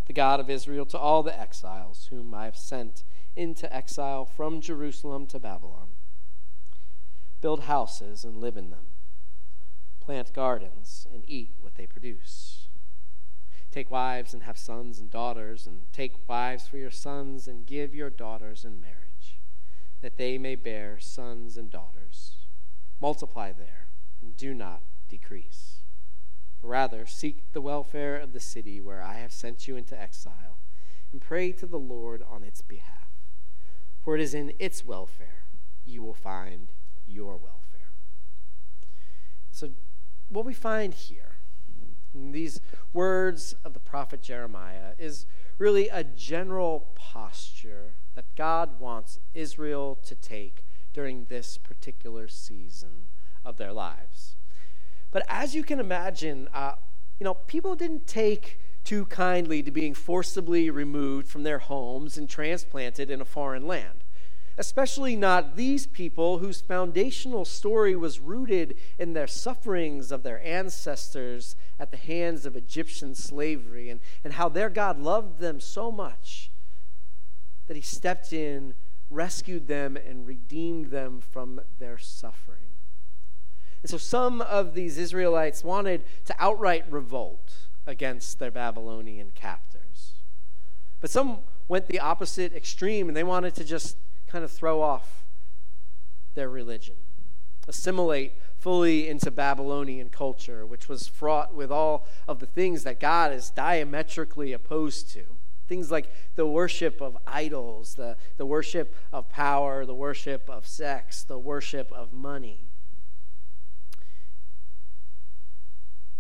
the 0.07 0.13
God 0.13 0.39
of 0.39 0.49
Israel, 0.49 0.85
to 0.85 0.97
all 0.97 1.21
the 1.21 1.37
exiles 1.37 2.07
whom 2.09 2.33
I 2.33 2.45
have 2.45 2.57
sent 2.57 3.03
into 3.35 3.73
exile 3.73 4.25
from 4.25 4.61
Jerusalem 4.61 5.27
to 5.27 5.39
Babylon 5.39 5.89
build 7.41 7.61
houses 7.61 8.23
and 8.23 8.37
live 8.37 8.55
in 8.55 8.69
them, 8.69 8.85
plant 9.99 10.31
gardens 10.31 11.07
and 11.11 11.23
eat 11.27 11.51
what 11.59 11.75
they 11.75 11.87
produce. 11.87 12.67
Take 13.71 13.89
wives 13.89 14.33
and 14.33 14.43
have 14.43 14.57
sons 14.57 14.99
and 14.99 15.09
daughters, 15.09 15.65
and 15.65 15.81
take 15.91 16.27
wives 16.27 16.67
for 16.67 16.77
your 16.77 16.91
sons 16.91 17.47
and 17.47 17.65
give 17.65 17.95
your 17.95 18.09
daughters 18.09 18.63
in 18.63 18.79
marriage 18.79 19.00
that 20.01 20.17
they 20.17 20.37
may 20.37 20.55
bear 20.55 20.97
sons 20.99 21.57
and 21.57 21.69
daughters. 21.69 22.33
Multiply 22.99 23.51
there, 23.51 23.87
and 24.21 24.35
do 24.35 24.53
not 24.53 24.81
decrease. 25.07 25.77
But 26.61 26.67
rather, 26.67 27.05
seek 27.05 27.51
the 27.53 27.61
welfare 27.61 28.17
of 28.17 28.33
the 28.33 28.39
city 28.39 28.79
where 28.79 29.01
I 29.01 29.15
have 29.15 29.31
sent 29.31 29.67
you 29.67 29.75
into 29.75 29.99
exile, 29.99 30.57
and 31.11 31.21
pray 31.21 31.51
to 31.53 31.65
the 31.65 31.79
Lord 31.79 32.23
on 32.29 32.43
its 32.43 32.61
behalf. 32.61 33.09
For 34.03 34.15
it 34.15 34.21
is 34.21 34.33
in 34.33 34.53
its 34.59 34.85
welfare 34.85 35.45
you 35.85 36.01
will 36.01 36.13
find 36.13 36.71
your 37.07 37.33
welfare. 37.33 37.91
So, 39.51 39.71
what 40.29 40.45
we 40.45 40.53
find 40.53 40.93
here, 40.93 41.35
in 42.13 42.31
these 42.31 42.61
words 42.93 43.55
of 43.65 43.73
the 43.73 43.79
prophet 43.79 44.21
Jeremiah, 44.21 44.93
is 44.97 45.25
really 45.57 45.89
a 45.89 46.03
general 46.03 46.91
posture 46.95 47.95
that 48.15 48.35
God 48.35 48.79
wants 48.79 49.19
Israel 49.33 49.97
to 50.03 50.15
take 50.15 50.63
during 50.93 51.25
this 51.25 51.57
particular 51.57 52.27
season 52.27 53.07
of 53.45 53.57
their 53.57 53.73
lives. 53.73 54.35
But 55.11 55.25
as 55.27 55.55
you 55.55 55.63
can 55.63 55.79
imagine, 55.79 56.47
uh, 56.53 56.73
you 57.19 57.25
know, 57.25 57.33
people 57.33 57.75
didn't 57.75 58.07
take 58.07 58.59
too 58.83 59.05
kindly 59.05 59.61
to 59.61 59.71
being 59.71 59.93
forcibly 59.93 60.69
removed 60.69 61.27
from 61.27 61.43
their 61.43 61.59
homes 61.59 62.17
and 62.17 62.29
transplanted 62.29 63.09
in 63.09 63.21
a 63.21 63.25
foreign 63.25 63.67
land. 63.67 64.03
Especially 64.57 65.15
not 65.15 65.55
these 65.55 65.87
people 65.87 66.39
whose 66.39 66.61
foundational 66.61 67.45
story 67.45 67.95
was 67.95 68.19
rooted 68.19 68.77
in 68.99 69.13
their 69.13 69.27
sufferings 69.27 70.11
of 70.11 70.23
their 70.23 70.43
ancestors 70.45 71.55
at 71.79 71.91
the 71.91 71.97
hands 71.97 72.45
of 72.45 72.55
Egyptian 72.55 73.15
slavery 73.15 73.89
and, 73.89 74.01
and 74.23 74.33
how 74.33 74.49
their 74.49 74.69
God 74.69 74.99
loved 74.99 75.39
them 75.39 75.59
so 75.59 75.91
much 75.91 76.50
that 77.67 77.75
he 77.75 77.81
stepped 77.81 78.33
in, 78.33 78.73
rescued 79.09 79.67
them, 79.67 79.97
and 79.97 80.25
redeemed 80.25 80.87
them 80.87 81.21
from 81.21 81.61
their 81.79 81.97
suffering. 81.97 82.57
And 83.81 83.89
so 83.89 83.97
some 83.97 84.41
of 84.41 84.73
these 84.73 84.97
Israelites 84.97 85.63
wanted 85.63 86.03
to 86.25 86.35
outright 86.39 86.85
revolt 86.89 87.53
against 87.87 88.39
their 88.39 88.51
Babylonian 88.51 89.31
captors. 89.33 90.13
But 90.99 91.09
some 91.09 91.39
went 91.67 91.87
the 91.87 91.99
opposite 91.99 92.53
extreme 92.53 93.07
and 93.07 93.17
they 93.17 93.23
wanted 93.23 93.55
to 93.55 93.63
just 93.63 93.97
kind 94.27 94.43
of 94.43 94.51
throw 94.51 94.81
off 94.81 95.23
their 96.35 96.49
religion, 96.49 96.95
assimilate 97.67 98.33
fully 98.55 99.09
into 99.09 99.31
Babylonian 99.31 100.09
culture, 100.09 100.65
which 100.65 100.87
was 100.87 101.07
fraught 101.07 101.53
with 101.53 101.71
all 101.71 102.05
of 102.27 102.39
the 102.39 102.45
things 102.45 102.83
that 102.83 102.99
God 102.99 103.33
is 103.33 103.49
diametrically 103.49 104.53
opposed 104.53 105.11
to. 105.13 105.23
Things 105.71 105.89
like 105.89 106.11
the 106.35 106.45
worship 106.45 106.99
of 106.99 107.17
idols, 107.25 107.95
the, 107.95 108.17
the 108.35 108.45
worship 108.45 108.93
of 109.13 109.29
power, 109.29 109.85
the 109.85 109.95
worship 109.95 110.49
of 110.49 110.67
sex, 110.67 111.23
the 111.23 111.39
worship 111.39 111.89
of 111.93 112.11
money. 112.11 112.65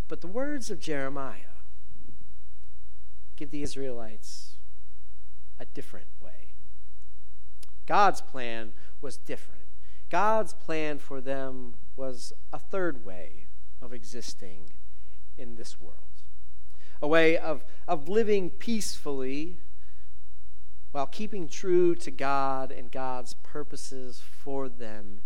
But 0.07 0.21
the 0.21 0.27
words 0.27 0.71
of 0.71 0.79
Jeremiah 0.79 1.59
give 3.35 3.51
the 3.51 3.61
Israelites 3.61 4.53
a 5.59 5.65
different 5.65 6.07
way. 6.21 6.53
God's 7.85 8.21
plan 8.21 8.71
was 9.01 9.17
different. 9.17 9.67
God's 10.09 10.53
plan 10.53 10.97
for 10.97 11.19
them 11.19 11.73
was 11.97 12.31
a 12.53 12.57
third 12.57 13.03
way 13.03 13.47
of 13.81 13.91
existing 13.91 14.69
in 15.37 15.57
this 15.57 15.77
world 15.77 16.10
a 17.01 17.07
way 17.07 17.37
of, 17.37 17.63
of 17.87 18.07
living 18.07 18.49
peacefully 18.49 19.57
while 20.91 21.07
keeping 21.07 21.47
true 21.47 21.95
to 21.95 22.11
God 22.11 22.71
and 22.71 22.91
God's 22.91 23.33
purposes 23.43 24.21
for 24.21 24.67
them 24.67 25.19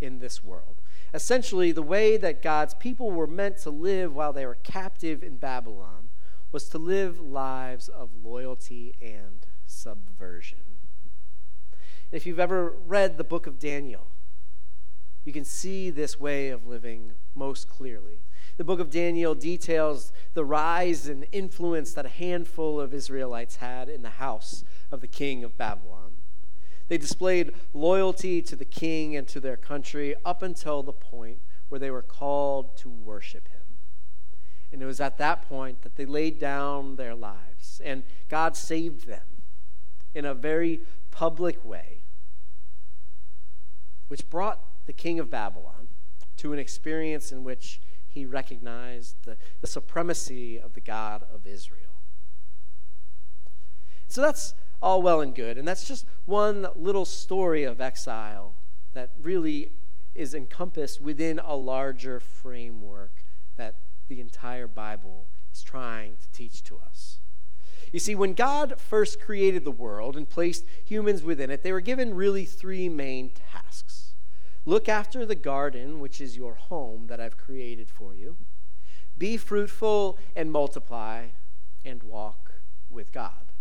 in 0.00 0.18
this 0.18 0.42
world. 0.42 0.80
Essentially, 1.12 1.72
the 1.72 1.82
way 1.82 2.16
that 2.16 2.42
God's 2.42 2.74
people 2.74 3.10
were 3.10 3.26
meant 3.26 3.58
to 3.58 3.70
live 3.70 4.14
while 4.14 4.32
they 4.32 4.46
were 4.46 4.58
captive 4.62 5.22
in 5.22 5.36
Babylon 5.36 6.08
was 6.50 6.68
to 6.70 6.78
live 6.78 7.20
lives 7.20 7.88
of 7.88 8.10
loyalty 8.24 8.94
and 9.00 9.46
subversion. 9.66 10.58
If 12.10 12.26
you've 12.26 12.40
ever 12.40 12.70
read 12.86 13.16
the 13.16 13.24
book 13.24 13.46
of 13.46 13.58
Daniel, 13.58 14.08
you 15.24 15.32
can 15.32 15.44
see 15.44 15.90
this 15.90 16.20
way 16.20 16.48
of 16.48 16.66
living 16.66 17.12
most 17.34 17.68
clearly. 17.68 18.20
The 18.56 18.64
book 18.64 18.80
of 18.80 18.90
Daniel 18.90 19.34
details 19.34 20.12
the 20.34 20.44
rise 20.44 21.08
and 21.08 21.26
influence 21.32 21.92
that 21.94 22.06
a 22.06 22.10
handful 22.10 22.80
of 22.80 22.94
Israelites 22.94 23.56
had 23.56 23.88
in 23.88 24.02
the 24.02 24.10
house 24.10 24.64
of 24.90 25.00
the 25.00 25.08
king 25.08 25.42
of 25.44 25.56
Babylon. 25.56 26.12
They 26.88 26.98
displayed 26.98 27.52
loyalty 27.72 28.42
to 28.42 28.56
the 28.56 28.64
king 28.64 29.16
and 29.16 29.26
to 29.28 29.40
their 29.40 29.56
country 29.56 30.14
up 30.24 30.42
until 30.42 30.82
the 30.82 30.92
point 30.92 31.38
where 31.68 31.78
they 31.78 31.90
were 31.90 32.02
called 32.02 32.76
to 32.78 32.90
worship 32.90 33.48
him. 33.48 33.60
And 34.70 34.82
it 34.82 34.86
was 34.86 35.00
at 35.00 35.18
that 35.18 35.42
point 35.48 35.82
that 35.82 35.96
they 35.96 36.04
laid 36.04 36.38
down 36.38 36.96
their 36.96 37.14
lives, 37.14 37.80
and 37.84 38.02
God 38.28 38.56
saved 38.56 39.06
them 39.06 39.42
in 40.14 40.24
a 40.24 40.34
very 40.34 40.80
public 41.10 41.64
way, 41.64 42.02
which 44.08 44.28
brought 44.28 44.60
the 44.86 44.92
king 44.92 45.18
of 45.18 45.30
Babylon 45.30 45.88
to 46.36 46.52
an 46.52 46.58
experience 46.58 47.32
in 47.32 47.44
which 47.44 47.80
he 48.14 48.24
recognized 48.24 49.16
the, 49.24 49.36
the 49.60 49.66
supremacy 49.66 50.56
of 50.56 50.74
the 50.74 50.80
God 50.80 51.24
of 51.34 51.46
Israel. 51.46 51.80
So 54.06 54.20
that's 54.22 54.54
all 54.80 55.02
well 55.02 55.20
and 55.20 55.34
good, 55.34 55.58
and 55.58 55.66
that's 55.66 55.86
just 55.86 56.06
one 56.24 56.68
little 56.76 57.04
story 57.04 57.64
of 57.64 57.80
exile 57.80 58.54
that 58.92 59.10
really 59.20 59.72
is 60.14 60.32
encompassed 60.32 61.00
within 61.00 61.40
a 61.40 61.56
larger 61.56 62.20
framework 62.20 63.24
that 63.56 63.74
the 64.06 64.20
entire 64.20 64.68
Bible 64.68 65.26
is 65.52 65.64
trying 65.64 66.16
to 66.16 66.30
teach 66.30 66.62
to 66.64 66.78
us. 66.78 67.18
You 67.92 67.98
see, 67.98 68.14
when 68.14 68.34
God 68.34 68.78
first 68.78 69.20
created 69.20 69.64
the 69.64 69.72
world 69.72 70.16
and 70.16 70.28
placed 70.28 70.64
humans 70.84 71.24
within 71.24 71.50
it, 71.50 71.64
they 71.64 71.72
were 71.72 71.80
given 71.80 72.14
really 72.14 72.44
three 72.44 72.88
main 72.88 73.30
tasks 73.30 74.03
look 74.64 74.88
after 74.88 75.26
the 75.26 75.34
garden, 75.34 76.00
which 76.00 76.20
is 76.20 76.36
your 76.36 76.54
home 76.54 77.06
that 77.08 77.20
I've 77.20 77.36
created 77.36 77.90
for 77.90 78.14
you, 78.14 78.36
be 79.16 79.36
fruitful 79.36 80.18
and 80.34 80.50
multiply, 80.50 81.26
and 81.84 82.02
walk 82.02 82.52
with 82.90 83.12
God. 83.12 83.52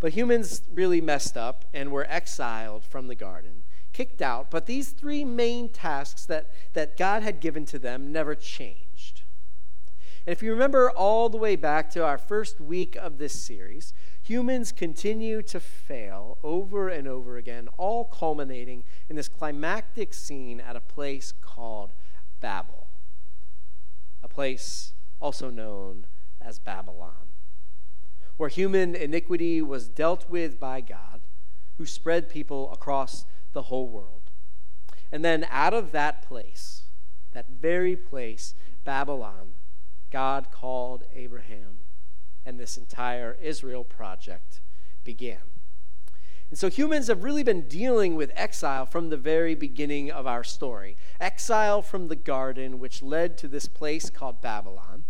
But 0.00 0.12
humans 0.12 0.62
really 0.72 1.00
messed 1.00 1.36
up 1.36 1.64
and 1.72 1.90
were 1.90 2.06
exiled 2.08 2.84
from 2.84 3.06
the 3.06 3.14
garden 3.14 3.64
kicked 3.94 4.20
out, 4.20 4.50
but 4.50 4.66
these 4.66 4.90
three 4.90 5.24
main 5.24 5.70
tasks 5.70 6.26
that, 6.26 6.50
that 6.74 6.98
God 6.98 7.22
had 7.22 7.40
given 7.40 7.64
to 7.66 7.78
them 7.78 8.12
never 8.12 8.34
changed. 8.34 9.22
And 10.26 10.32
if 10.32 10.42
you 10.42 10.52
remember 10.52 10.90
all 10.90 11.30
the 11.30 11.38
way 11.38 11.56
back 11.56 11.90
to 11.90 12.04
our 12.04 12.18
first 12.18 12.60
week 12.60 12.96
of 12.96 13.18
this 13.18 13.32
series, 13.32 13.94
humans 14.24 14.72
continue 14.72 15.42
to 15.42 15.60
fail 15.60 16.38
over 16.42 16.88
and 16.88 17.06
over 17.06 17.36
again, 17.36 17.68
all 17.76 18.06
culminating 18.06 18.82
in 19.08 19.16
this 19.16 19.28
climactic 19.28 20.14
scene 20.14 20.60
at 20.60 20.76
a 20.76 20.80
place 20.80 21.32
called 21.42 21.92
Babel, 22.40 22.88
a 24.22 24.28
place 24.28 24.94
also 25.20 25.50
known 25.50 26.06
as 26.40 26.58
Babylon, 26.58 27.28
where 28.38 28.48
human 28.48 28.94
iniquity 28.94 29.60
was 29.60 29.88
dealt 29.88 30.28
with 30.30 30.58
by 30.58 30.80
God, 30.80 31.20
who 31.76 31.84
spread 31.84 32.30
people 32.30 32.72
across 32.72 33.26
the 33.52 33.64
whole 33.64 33.88
world. 33.88 34.30
And 35.12 35.22
then 35.22 35.46
out 35.50 35.74
of 35.74 35.92
that 35.92 36.22
place, 36.22 36.84
that 37.32 37.50
very 37.50 37.94
place, 37.94 38.54
Babylon, 38.84 39.54
God 40.10 40.50
called 40.50 41.04
Abraham, 41.14 41.83
and 42.44 42.58
this 42.58 42.76
entire 42.76 43.36
Israel 43.40 43.84
project 43.84 44.60
began. 45.04 45.38
And 46.50 46.58
so 46.58 46.68
humans 46.68 47.08
have 47.08 47.24
really 47.24 47.42
been 47.42 47.66
dealing 47.68 48.14
with 48.14 48.30
exile 48.36 48.86
from 48.86 49.10
the 49.10 49.16
very 49.16 49.54
beginning 49.54 50.10
of 50.10 50.26
our 50.26 50.44
story. 50.44 50.96
Exile 51.20 51.82
from 51.82 52.08
the 52.08 52.16
garden, 52.16 52.78
which 52.78 53.02
led 53.02 53.36
to 53.38 53.48
this 53.48 53.66
place 53.66 54.10
called 54.10 54.40
Babylon. 54.40 55.04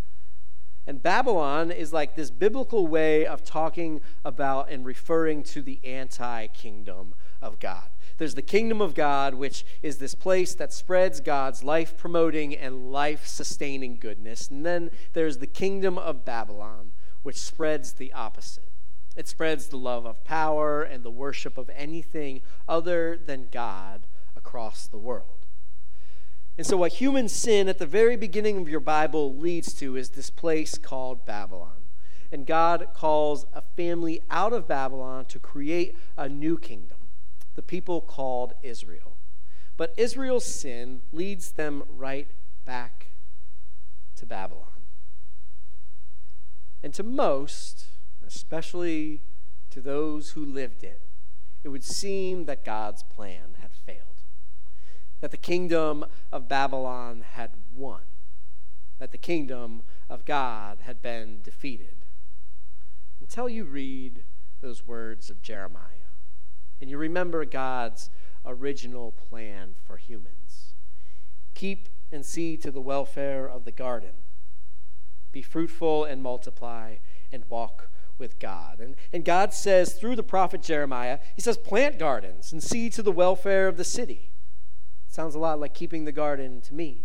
And 0.86 1.02
Babylon 1.02 1.70
is 1.70 1.92
like 1.92 2.14
this 2.14 2.30
biblical 2.30 2.86
way 2.86 3.26
of 3.26 3.42
talking 3.42 4.00
about 4.24 4.70
and 4.70 4.84
referring 4.84 5.42
to 5.44 5.62
the 5.62 5.80
anti 5.84 6.46
kingdom 6.48 7.14
of 7.40 7.58
God. 7.58 7.88
There's 8.16 8.34
the 8.34 8.42
kingdom 8.42 8.80
of 8.80 8.94
God, 8.94 9.34
which 9.34 9.64
is 9.82 9.98
this 9.98 10.14
place 10.14 10.54
that 10.54 10.72
spreads 10.72 11.20
God's 11.20 11.64
life 11.64 11.96
promoting 11.96 12.54
and 12.54 12.92
life 12.92 13.26
sustaining 13.26 13.96
goodness. 13.96 14.48
And 14.48 14.64
then 14.64 14.90
there's 15.14 15.38
the 15.38 15.46
kingdom 15.46 15.98
of 15.98 16.24
Babylon, 16.24 16.92
which 17.24 17.40
spreads 17.40 17.94
the 17.94 18.12
opposite. 18.12 18.68
It 19.16 19.26
spreads 19.26 19.66
the 19.66 19.76
love 19.76 20.06
of 20.06 20.22
power 20.24 20.82
and 20.82 21.02
the 21.02 21.10
worship 21.10 21.58
of 21.58 21.68
anything 21.74 22.42
other 22.68 23.16
than 23.16 23.48
God 23.50 24.06
across 24.36 24.86
the 24.86 24.98
world. 24.98 25.46
And 26.56 26.64
so, 26.66 26.76
what 26.76 26.94
human 26.94 27.28
sin 27.28 27.68
at 27.68 27.78
the 27.78 27.86
very 27.86 28.16
beginning 28.16 28.58
of 28.58 28.68
your 28.68 28.80
Bible 28.80 29.36
leads 29.36 29.72
to 29.74 29.96
is 29.96 30.10
this 30.10 30.30
place 30.30 30.78
called 30.78 31.26
Babylon. 31.26 31.82
And 32.30 32.46
God 32.46 32.88
calls 32.94 33.46
a 33.52 33.62
family 33.76 34.20
out 34.30 34.52
of 34.52 34.68
Babylon 34.68 35.24
to 35.26 35.40
create 35.40 35.96
a 36.16 36.28
new 36.28 36.56
kingdom 36.58 36.98
the 37.54 37.62
people 37.62 38.00
called 38.00 38.52
Israel. 38.62 39.16
But 39.76 39.94
Israel's 39.96 40.44
sin 40.44 41.02
leads 41.12 41.52
them 41.52 41.84
right 41.88 42.28
back 42.64 43.10
to 44.16 44.26
Babylon. 44.26 44.73
And 46.84 46.92
to 46.92 47.02
most, 47.02 47.86
especially 48.26 49.22
to 49.70 49.80
those 49.80 50.32
who 50.32 50.44
lived 50.44 50.84
it, 50.84 51.00
it 51.62 51.70
would 51.70 51.82
seem 51.82 52.44
that 52.44 52.62
God's 52.62 53.02
plan 53.02 53.56
had 53.62 53.72
failed, 53.72 54.20
that 55.22 55.30
the 55.30 55.38
kingdom 55.38 56.04
of 56.30 56.46
Babylon 56.46 57.24
had 57.32 57.52
won, 57.74 58.02
that 58.98 59.12
the 59.12 59.18
kingdom 59.18 59.82
of 60.10 60.26
God 60.26 60.80
had 60.82 61.00
been 61.00 61.40
defeated. 61.42 62.04
Until 63.18 63.48
you 63.48 63.64
read 63.64 64.22
those 64.60 64.86
words 64.86 65.30
of 65.30 65.40
Jeremiah 65.40 66.12
and 66.82 66.90
you 66.90 66.98
remember 66.98 67.46
God's 67.46 68.10
original 68.44 69.10
plan 69.10 69.74
for 69.86 69.96
humans. 69.96 70.74
Keep 71.54 71.88
and 72.12 72.26
see 72.26 72.58
to 72.58 72.70
the 72.70 72.82
welfare 72.82 73.48
of 73.48 73.64
the 73.64 73.72
garden. 73.72 74.23
Be 75.34 75.42
fruitful 75.42 76.04
and 76.04 76.22
multiply 76.22 76.98
and 77.32 77.44
walk 77.48 77.90
with 78.18 78.38
God. 78.38 78.78
And, 78.78 78.94
and 79.12 79.24
God 79.24 79.52
says 79.52 79.94
through 79.94 80.14
the 80.14 80.22
prophet 80.22 80.62
Jeremiah, 80.62 81.18
He 81.34 81.42
says, 81.42 81.56
plant 81.58 81.98
gardens 81.98 82.52
and 82.52 82.62
see 82.62 82.88
to 82.90 83.02
the 83.02 83.10
welfare 83.10 83.66
of 83.66 83.76
the 83.76 83.82
city. 83.82 84.30
Sounds 85.08 85.34
a 85.34 85.40
lot 85.40 85.58
like 85.58 85.74
keeping 85.74 86.04
the 86.04 86.12
garden 86.12 86.60
to 86.60 86.74
me. 86.74 87.02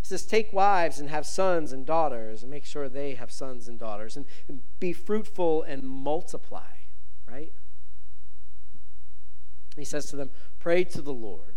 He 0.00 0.06
says, 0.06 0.24
take 0.24 0.52
wives 0.52 1.00
and 1.00 1.10
have 1.10 1.26
sons 1.26 1.72
and 1.72 1.84
daughters 1.84 2.42
and 2.42 2.52
make 2.52 2.64
sure 2.64 2.88
they 2.88 3.14
have 3.14 3.32
sons 3.32 3.66
and 3.66 3.80
daughters 3.80 4.16
and, 4.16 4.26
and 4.46 4.62
be 4.78 4.92
fruitful 4.92 5.64
and 5.64 5.82
multiply, 5.82 6.70
right? 7.28 7.52
He 9.76 9.84
says 9.84 10.06
to 10.06 10.16
them, 10.16 10.30
Pray 10.60 10.84
to 10.84 11.02
the 11.02 11.12
Lord 11.12 11.56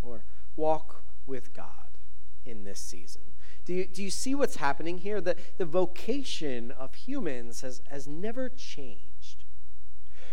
or 0.00 0.24
walk 0.56 1.02
with 1.26 1.52
God 1.52 1.98
in 2.46 2.64
this 2.64 2.80
season. 2.80 3.20
Do 3.64 3.72
you, 3.72 3.86
do 3.86 4.02
you 4.02 4.10
see 4.10 4.34
what's 4.34 4.56
happening 4.56 4.98
here? 4.98 5.20
The, 5.20 5.36
the 5.56 5.64
vocation 5.64 6.70
of 6.70 6.94
humans 6.94 7.62
has, 7.62 7.80
has 7.90 8.06
never 8.06 8.48
changed. 8.48 9.44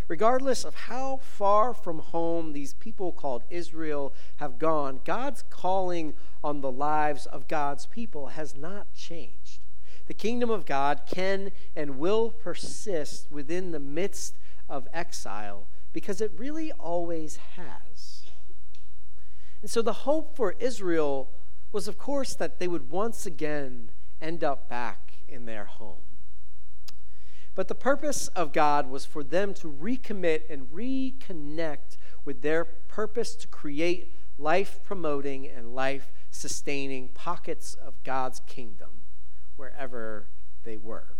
Regardless 0.08 0.64
of 0.64 0.74
how 0.74 1.18
far 1.22 1.72
from 1.72 2.00
home 2.00 2.52
these 2.52 2.74
people 2.74 3.12
called 3.12 3.44
Israel 3.48 4.12
have 4.36 4.58
gone, 4.58 5.00
God's 5.04 5.44
calling 5.48 6.14
on 6.44 6.60
the 6.60 6.72
lives 6.72 7.24
of 7.26 7.48
God's 7.48 7.86
people 7.86 8.28
has 8.28 8.54
not 8.54 8.92
changed. 8.92 9.60
The 10.06 10.14
kingdom 10.14 10.50
of 10.50 10.66
God 10.66 11.02
can 11.06 11.52
and 11.74 11.98
will 11.98 12.30
persist 12.30 13.30
within 13.30 13.70
the 13.70 13.80
midst 13.80 14.36
of 14.68 14.88
exile 14.92 15.68
because 15.92 16.20
it 16.20 16.32
really 16.36 16.72
always 16.72 17.36
has. 17.56 18.24
And 19.62 19.70
so 19.70 19.80
the 19.80 19.92
hope 19.92 20.36
for 20.36 20.56
Israel 20.58 21.30
was, 21.72 21.88
of 21.88 21.98
course, 21.98 22.34
that 22.34 22.58
they 22.58 22.68
would 22.68 22.90
once 22.90 23.26
again 23.26 23.90
end 24.20 24.44
up 24.44 24.68
back 24.68 25.14
in 25.26 25.46
their 25.46 25.64
home. 25.64 26.04
But 27.54 27.68
the 27.68 27.74
purpose 27.74 28.28
of 28.28 28.52
God 28.52 28.88
was 28.88 29.04
for 29.04 29.22
them 29.24 29.52
to 29.54 29.70
recommit 29.70 30.42
and 30.48 30.68
reconnect 30.68 31.96
with 32.24 32.42
their 32.42 32.64
purpose 32.64 33.34
to 33.36 33.48
create 33.48 34.14
life 34.38 34.80
promoting 34.82 35.46
and 35.48 35.74
life 35.74 36.12
sustaining 36.30 37.08
pockets 37.08 37.74
of 37.74 38.02
God's 38.04 38.40
kingdom 38.46 39.02
wherever 39.56 40.28
they 40.64 40.76
were. 40.76 41.16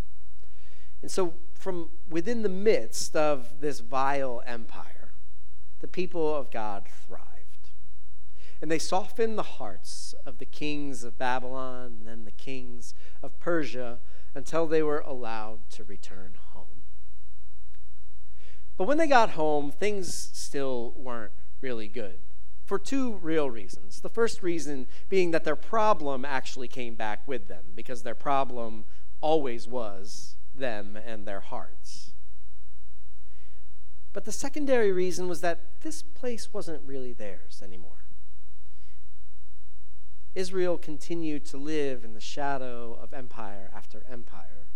And 1.03 1.11
so, 1.11 1.35
from 1.55 1.91
within 2.09 2.43
the 2.43 2.49
midst 2.49 3.15
of 3.15 3.61
this 3.61 3.81
vile 3.81 4.43
empire, 4.47 5.13
the 5.81 5.89
people 5.89 6.35
of 6.35 6.51
God 6.51 6.87
thrived. 7.07 7.32
And 8.63 8.71
they 8.71 8.79
softened 8.79 9.37
the 9.37 9.43
hearts 9.43 10.15
of 10.25 10.39
the 10.39 10.47
kings 10.47 11.03
of 11.03 11.19
Babylon 11.19 11.97
and 11.99 12.07
then 12.07 12.25
the 12.25 12.31
kings 12.31 12.95
of 13.21 13.39
Persia 13.41 13.99
until 14.35 14.67
they 14.67 14.83
were 14.83 15.01
allowed 15.01 15.69
to 15.71 15.85
return 15.85 16.35
home. 16.53 16.83
But 18.79 18.87
when 18.87 18.99
they 18.99 19.09
got 19.09 19.31
home, 19.31 19.73
things 19.73 20.15
still 20.33 20.95
weren't 20.97 21.33
really 21.61 21.89
good 21.89 22.21
for 22.65 22.79
two 22.79 23.17
real 23.17 23.51
reasons. 23.51 24.01
The 24.01 24.09
first 24.09 24.43
reason 24.43 24.87
being 25.09 25.33
that 25.33 25.45
their 25.45 25.57
problem 25.57 26.25
actually 26.25 26.69
came 26.69 26.95
back 26.95 27.27
with 27.27 27.49
them, 27.49 27.65
because 27.75 28.03
their 28.03 28.15
problem 28.15 28.85
always 29.21 29.67
was 29.67 30.37
them 30.55 30.97
and 30.97 31.27
their 31.27 31.41
hearts. 31.41 32.13
But 34.13 34.25
the 34.25 34.33
secondary 34.33 34.93
reason 34.93 35.29
was 35.29 35.41
that 35.41 35.81
this 35.81 36.03
place 36.03 36.53
wasn't 36.53 36.87
really 36.87 37.13
theirs 37.13 37.61
anymore. 37.63 38.02
Israel 40.35 40.79
continued 40.79 41.45
to 41.47 41.57
live 41.57 42.05
in 42.05 42.15
the 42.15 42.21
shadow 42.21 42.99
of 43.01 43.13
empire 43.13 43.71
after 43.75 44.05
empire 44.11 44.67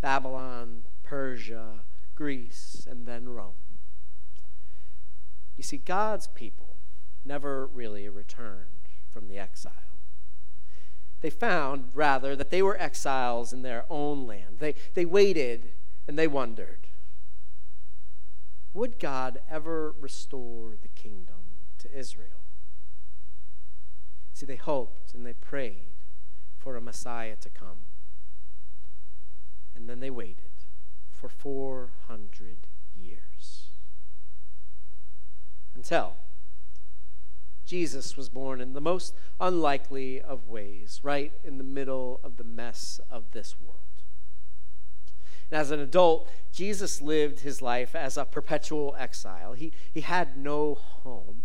Babylon, 0.00 0.84
Persia, 1.04 1.84
Greece, 2.16 2.86
and 2.90 3.06
then 3.06 3.28
Rome. 3.28 3.52
You 5.56 5.62
see, 5.62 5.78
God's 5.78 6.26
people 6.26 6.76
never 7.24 7.66
really 7.68 8.08
returned 8.08 8.88
from 9.08 9.28
the 9.28 9.38
exile. 9.38 9.72
They 11.20 11.30
found, 11.30 11.90
rather, 11.94 12.34
that 12.34 12.50
they 12.50 12.62
were 12.62 12.80
exiles 12.80 13.52
in 13.52 13.62
their 13.62 13.84
own 13.88 14.26
land. 14.26 14.56
They, 14.58 14.74
they 14.94 15.04
waited 15.04 15.70
and 16.08 16.18
they 16.18 16.26
wondered 16.26 16.88
would 18.74 18.98
God 18.98 19.40
ever 19.50 19.94
restore 20.00 20.76
the 20.80 20.88
kingdom 20.88 21.34
to 21.78 21.94
Israel? 21.94 22.41
See, 24.32 24.46
they 24.46 24.56
hoped 24.56 25.14
and 25.14 25.26
they 25.26 25.34
prayed 25.34 25.94
for 26.58 26.76
a 26.76 26.80
Messiah 26.80 27.36
to 27.36 27.48
come. 27.48 27.86
And 29.74 29.88
then 29.88 30.00
they 30.00 30.10
waited 30.10 30.50
for 31.10 31.28
400 31.28 32.66
years. 32.94 33.68
Until 35.74 36.14
Jesus 37.64 38.16
was 38.16 38.28
born 38.28 38.60
in 38.60 38.74
the 38.74 38.80
most 38.80 39.14
unlikely 39.40 40.20
of 40.20 40.48
ways, 40.48 41.00
right 41.02 41.32
in 41.42 41.58
the 41.58 41.64
middle 41.64 42.20
of 42.22 42.36
the 42.36 42.44
mess 42.44 43.00
of 43.08 43.30
this 43.32 43.56
world. 43.60 43.78
And 45.50 45.58
as 45.60 45.70
an 45.70 45.80
adult, 45.80 46.28
Jesus 46.52 47.00
lived 47.00 47.40
his 47.40 47.62
life 47.62 47.94
as 47.94 48.16
a 48.16 48.24
perpetual 48.24 48.94
exile. 48.98 49.54
He, 49.54 49.72
he 49.92 50.02
had 50.02 50.36
no 50.36 50.74
home 50.74 51.42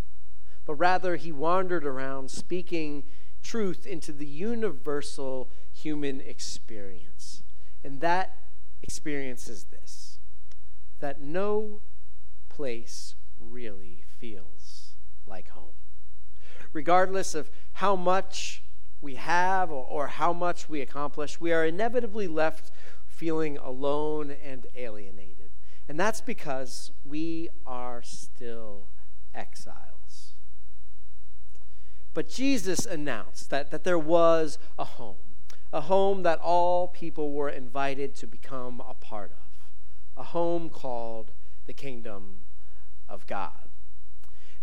but 0.67 0.75
rather 0.75 1.15
he 1.15 1.31
wandered 1.31 1.85
around 1.85 2.29
speaking 2.29 3.03
truth 3.41 3.87
into 3.87 4.11
the 4.11 4.25
universal 4.25 5.49
human 5.71 6.19
experience. 6.19 7.41
And 7.85 8.01
that 8.01 8.37
experience 8.83 9.47
is 9.47 9.65
this 9.65 10.19
that 10.99 11.21
no 11.21 11.79
place 12.49 13.15
really 13.39 14.03
feels 14.19 14.95
like 15.25 15.49
home. 15.49 15.75
Regardless 16.73 17.33
of 17.33 17.49
how 17.73 17.95
much 17.95 18.63
we 18.99 19.15
have 19.15 19.71
or, 19.71 19.85
or, 19.85 20.07
how 20.07 20.33
much 20.33 20.67
we 20.67 20.81
accomplish, 20.81 21.39
we 21.39 21.53
are 21.53 21.63
inevitably 21.63 22.27
left 22.27 22.71
feeling 23.05 23.57
alone 23.59 24.35
and 24.43 24.65
alienated. 24.75 25.51
And 25.87 25.99
that's 25.99 26.19
because 26.19 26.91
we 27.05 27.49
are 27.65 28.01
still 28.01 28.87
exiles. 29.35 29.96
But 32.17 32.29
Jesus 32.29 32.87
announced 32.87 33.51
that, 33.51 33.69
that 33.69 33.83
there 33.83 33.99
was 33.99 34.57
a 34.79 34.83
home, 34.83 35.17
a 35.71 35.81
home 35.81 36.23
that 36.23 36.39
all 36.39 36.87
people 36.87 37.31
were 37.31 37.47
invited 37.47 38.15
to 38.15 38.25
become 38.25 38.81
a 38.89 38.95
part 38.95 39.31
of, 39.33 39.69
a 40.19 40.23
home 40.23 40.71
called 40.71 41.29
the 41.67 41.73
kingdom 41.73 42.39
of 43.07 43.27
God. 43.27 43.69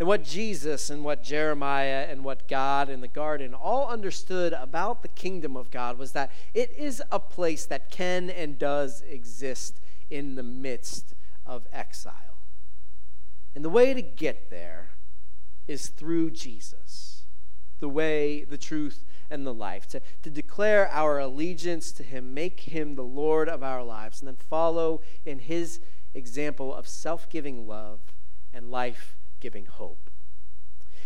And 0.00 0.08
what 0.08 0.24
Jesus 0.24 0.90
and 0.90 1.04
what 1.04 1.22
Jeremiah 1.22 2.08
and 2.10 2.24
what 2.24 2.48
God 2.48 2.88
in 2.88 3.02
the 3.02 3.06
garden 3.06 3.54
all 3.54 3.88
understood 3.88 4.52
about 4.52 5.02
the 5.02 5.08
kingdom 5.08 5.56
of 5.56 5.70
God 5.70 5.96
was 5.96 6.10
that 6.10 6.32
it 6.54 6.72
is 6.76 7.00
a 7.12 7.20
place 7.20 7.66
that 7.66 7.88
can 7.88 8.30
and 8.30 8.58
does 8.58 9.00
exist 9.02 9.78
in 10.10 10.34
the 10.34 10.42
midst 10.42 11.14
of 11.46 11.68
exile. 11.72 12.40
And 13.54 13.64
the 13.64 13.70
way 13.70 13.94
to 13.94 14.02
get 14.02 14.50
there 14.50 14.88
is 15.68 15.86
through 15.86 16.32
Jesus 16.32 17.13
the 17.80 17.88
way, 17.88 18.44
the 18.44 18.58
truth, 18.58 19.04
and 19.30 19.46
the 19.46 19.54
life, 19.54 19.86
to, 19.88 20.00
to 20.22 20.30
declare 20.30 20.88
our 20.90 21.18
allegiance 21.18 21.92
to 21.92 22.02
Him, 22.02 22.34
make 22.34 22.60
Him 22.60 22.94
the 22.94 23.02
Lord 23.02 23.48
of 23.48 23.62
our 23.62 23.82
lives, 23.82 24.20
and 24.20 24.28
then 24.28 24.36
follow 24.36 25.00
in 25.24 25.38
His 25.40 25.80
example 26.14 26.74
of 26.74 26.86
self 26.86 27.28
giving 27.28 27.66
love 27.66 28.00
and 28.52 28.70
life 28.70 29.16
giving 29.40 29.66
hope. 29.66 30.10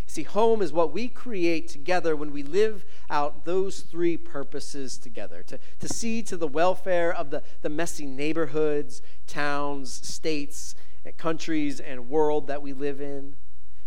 See, 0.06 0.22
home 0.22 0.62
is 0.62 0.72
what 0.72 0.92
we 0.92 1.08
create 1.08 1.68
together 1.68 2.16
when 2.16 2.32
we 2.32 2.42
live 2.42 2.86
out 3.10 3.44
those 3.44 3.80
three 3.80 4.16
purposes 4.16 4.96
together. 4.96 5.42
To, 5.42 5.58
to 5.80 5.88
see 5.88 6.22
to 6.22 6.36
the 6.36 6.48
welfare 6.48 7.12
of 7.12 7.30
the, 7.30 7.42
the 7.60 7.68
messy 7.68 8.06
neighborhoods, 8.06 9.02
towns, 9.26 9.92
states, 9.92 10.74
countries, 11.18 11.78
and 11.78 12.08
world 12.08 12.46
that 12.46 12.62
we 12.62 12.72
live 12.72 13.02
in 13.02 13.36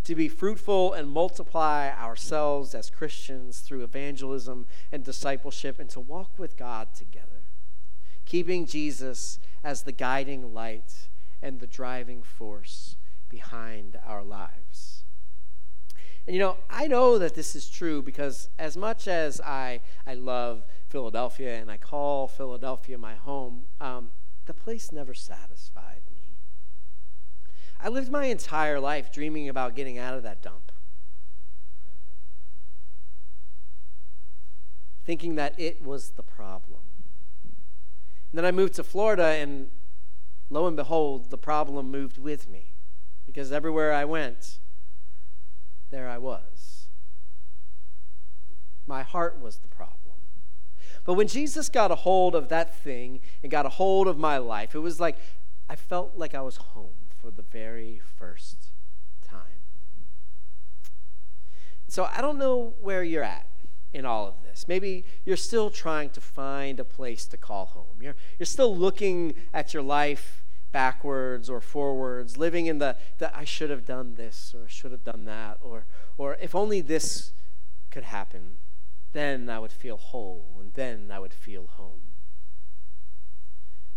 to 0.04 0.16
be 0.16 0.28
fruitful 0.28 0.94
and 0.94 1.10
multiply 1.10 1.90
ourselves 1.90 2.74
as 2.74 2.90
Christians 2.90 3.60
through 3.60 3.84
evangelism 3.84 4.66
and 4.92 5.04
discipleship, 5.04 5.80
and 5.80 5.90
to 5.92 6.00
walk 6.00 6.40
with 6.40 6.58
God 6.58 6.94
together, 6.96 7.44
keeping 8.26 8.66
Jesus 8.66 9.40
as 9.64 9.84
the 9.84 9.92
guiding 9.92 10.54
light 10.54 11.08
and 11.42 11.60
the 11.60 11.68
driving 11.68 12.24
force 12.24 12.96
behind 13.30 13.98
our 14.06 14.24
lives. 14.24 15.04
And 16.28 16.36
you 16.36 16.40
know, 16.40 16.58
I 16.70 16.88
know 16.88 17.18
that 17.18 17.36
this 17.36 17.56
is 17.56 17.70
true 17.70 18.02
because 18.02 18.50
as 18.60 18.78
much 18.78 19.08
as 19.08 19.42
I, 19.42 19.82
I 20.06 20.14
love 20.14 20.66
Philadelphia 20.90 21.60
and 21.60 21.72
I 21.72 21.78
call 21.78 22.28
Philadelphia 22.28 22.98
my 22.98 23.16
home, 23.16 23.64
um, 23.80 24.12
the 24.46 24.54
place 24.54 24.92
never 24.92 25.14
satisfies. 25.14 25.91
I 27.84 27.90
lived 27.90 28.12
my 28.12 28.26
entire 28.26 28.80
life 28.80 29.12
dreaming 29.12 29.50
about 29.50 29.76
getting 29.76 29.98
out 29.98 30.14
of 30.14 30.22
that 30.24 30.42
dump. 30.42 30.72
Thinking 35.04 35.36
that 35.36 35.60
it 35.60 35.84
was 35.84 36.12
the 36.12 36.22
problem. 36.22 36.82
And 37.44 38.38
then 38.38 38.46
I 38.46 38.52
moved 38.52 38.76
to 38.76 38.84
Florida, 38.84 39.26
and 39.26 39.72
lo 40.52 40.68
and 40.68 40.76
behold, 40.76 41.32
the 41.32 41.40
problem 41.40 41.90
moved 41.90 42.20
with 42.20 42.48
me. 42.48 42.76
Because 43.26 43.52
everywhere 43.52 43.92
I 43.92 44.06
went, 44.06 44.60
there 45.90 46.08
I 46.08 46.20
was. 46.20 46.88
My 48.86 49.02
heart 49.02 49.42
was 49.42 49.58
the 49.58 49.68
problem. 49.68 49.98
But 51.04 51.16
when 51.16 51.28
Jesus 51.28 51.68
got 51.68 51.90
a 51.90 51.96
hold 51.96 52.36
of 52.36 52.50
that 52.50 52.76
thing 52.76 53.22
and 53.42 53.52
got 53.52 53.66
a 53.66 53.70
hold 53.70 54.08
of 54.08 54.20
my 54.20 54.38
life, 54.38 54.76
it 54.76 54.80
was 54.80 55.00
like 55.00 55.18
I 55.68 55.76
felt 55.76 56.16
like 56.16 56.36
I 56.36 56.42
was 56.42 56.58
home 56.58 57.01
for 57.22 57.32
the 57.32 57.44
very 57.44 58.02
first 58.18 58.72
time. 59.28 59.62
So 61.88 62.08
I 62.14 62.22
don't 62.22 62.38
know 62.38 62.74
where 62.82 63.04
you're 63.04 63.24
at 63.24 63.48
in 63.94 64.06
all 64.06 64.28
of 64.28 64.36
this. 64.44 64.66
Maybe 64.68 65.06
you're 65.26 65.38
still 65.38 65.70
trying 65.70 66.10
to 66.12 66.22
find 66.22 66.80
a 66.80 66.86
place 66.86 67.26
to 67.28 67.38
call 67.38 67.66
home. 67.66 68.02
You're, 68.02 68.16
you're 68.40 68.46
still 68.46 68.76
looking 68.76 69.36
at 69.54 69.74
your 69.74 69.84
life 69.84 70.44
backwards 70.72 71.50
or 71.50 71.60
forwards, 71.60 72.38
living 72.38 72.68
in 72.68 72.78
the, 72.78 72.96
the 73.18 73.36
I 73.36 73.44
should 73.44 73.70
have 73.70 73.86
done 73.86 74.16
this 74.16 74.56
or 74.58 74.68
should 74.68 74.92
have 74.92 75.04
done 75.04 75.26
that, 75.26 75.58
or, 75.62 75.86
or 76.18 76.38
if 76.42 76.56
only 76.56 76.80
this 76.80 77.34
could 77.90 78.04
happen, 78.04 78.58
then 79.12 79.50
I 79.50 79.60
would 79.60 79.74
feel 79.74 79.98
whole 79.98 80.58
and 80.60 80.74
then 80.74 81.12
I 81.12 81.20
would 81.20 81.34
feel 81.34 81.68
home. 81.68 82.11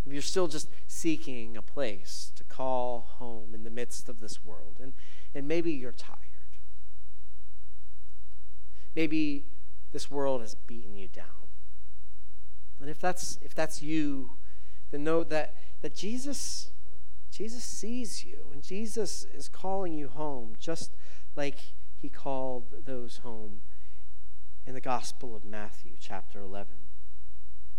If 0.07 0.13
you're 0.13 0.23
still 0.23 0.49
just 0.49 0.69
seeking 0.87 1.57
a 1.57 1.63
place 1.63 2.31
to 2.37 2.45
call 2.45 3.07
home 3.19 3.55
in 3.55 3.65
the 3.65 3.71
midst 3.71 4.09
of 4.09 4.21
this 4.21 4.45
world, 4.45 4.77
and, 4.81 4.93
and 5.35 5.49
maybe 5.49 5.73
you're 5.73 5.93
tired. 5.93 6.19
Maybe 8.95 9.47
this 9.93 10.11
world 10.11 10.41
has 10.41 10.55
beaten 10.55 10.97
you 10.97 11.09
down. 11.09 11.49
And 12.81 12.91
if 12.91 13.01
that's 13.01 13.39
if 13.41 13.55
that's 13.55 13.83
you, 13.83 14.33
then 14.91 15.05
know 15.05 15.25
that 15.25 15.55
that 15.81 15.95
Jesus 15.95 16.71
Jesus 17.31 17.65
sees 17.65 18.25
you 18.25 18.49
and 18.53 18.63
Jesus 18.63 19.27
is 19.35 19.49
calling 19.49 19.95
you 19.95 20.09
home 20.09 20.55
just 20.59 20.93
like 21.35 21.59
he 22.01 22.09
called 22.09 22.85
those 22.85 23.19
home 23.19 23.63
in 24.67 24.75
the 24.75 24.81
Gospel 24.81 25.35
of 25.35 25.45
Matthew 25.45 25.93
chapter 25.99 26.41
11. 26.41 26.75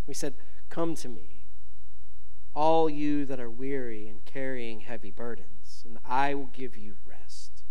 We 0.08 0.14
said, 0.14 0.36
"Come 0.70 0.96
to 0.96 1.10
me, 1.10 1.35
all 2.56 2.90
you 2.90 3.26
that 3.26 3.40
are 3.40 3.50
weary 3.50 4.08
and 4.08 4.24
carrying 4.26 4.82
heavy 4.82 5.12
burdens, 5.12 5.84
and 5.86 5.98
I 6.06 6.34
will 6.34 6.50
give 6.54 6.78
you 6.78 6.96
rest. 7.06 7.64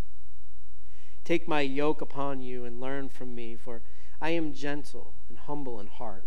Take 1.25 1.49
my 1.49 1.63
yoke 1.63 2.03
upon 2.03 2.43
you 2.43 2.65
and 2.65 2.81
learn 2.81 3.09
from 3.09 3.35
me, 3.35 3.57
for 3.57 3.83
I 4.21 4.31
am 4.31 4.53
gentle 4.53 5.15
and 5.29 5.39
humble 5.39 5.81
in 5.81 5.87
heart, 5.87 6.27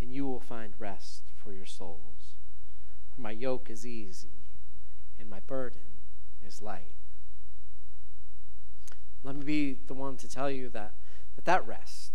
and 0.00 0.12
you 0.12 0.26
will 0.26 0.40
find 0.40 0.74
rest 0.78 1.22
for 1.34 1.52
your 1.52 1.66
souls. 1.66 2.34
For 3.14 3.22
my 3.22 3.30
yoke 3.30 3.70
is 3.70 3.86
easy 3.86 4.44
and 5.18 5.30
my 5.30 5.40
burden 5.40 5.80
is 6.46 6.60
light. 6.60 6.94
Let 9.22 9.36
me 9.36 9.44
be 9.44 9.78
the 9.86 9.94
one 9.94 10.16
to 10.18 10.28
tell 10.28 10.50
you 10.50 10.68
that 10.70 10.92
that, 11.36 11.44
that 11.44 11.66
rest, 11.66 12.12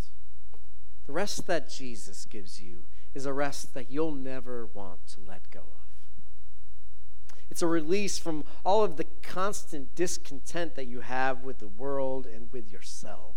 the 1.06 1.12
rest 1.12 1.48
that 1.48 1.70
Jesus 1.70 2.26
gives 2.26 2.62
you, 2.62 2.84
is 3.14 3.26
a 3.26 3.34
rest 3.34 3.74
that 3.74 3.90
you'll 3.90 4.14
never 4.14 4.66
want 4.66 5.06
to 5.08 5.20
let 5.20 5.50
go 5.52 5.60
of. 5.60 5.80
It's 7.52 7.62
a 7.62 7.68
release 7.68 8.20
from 8.20 8.44
all 8.64 8.84
of 8.84 8.98
the 8.98 9.06
constant 9.24 9.96
discontent 9.96 10.76
that 10.76 10.86
you 10.86 11.02
have 11.02 11.44
with 11.44 11.60
the 11.60 11.68
world 11.68 12.28
and 12.28 12.52
with 12.52 12.72
yourself. 12.72 13.36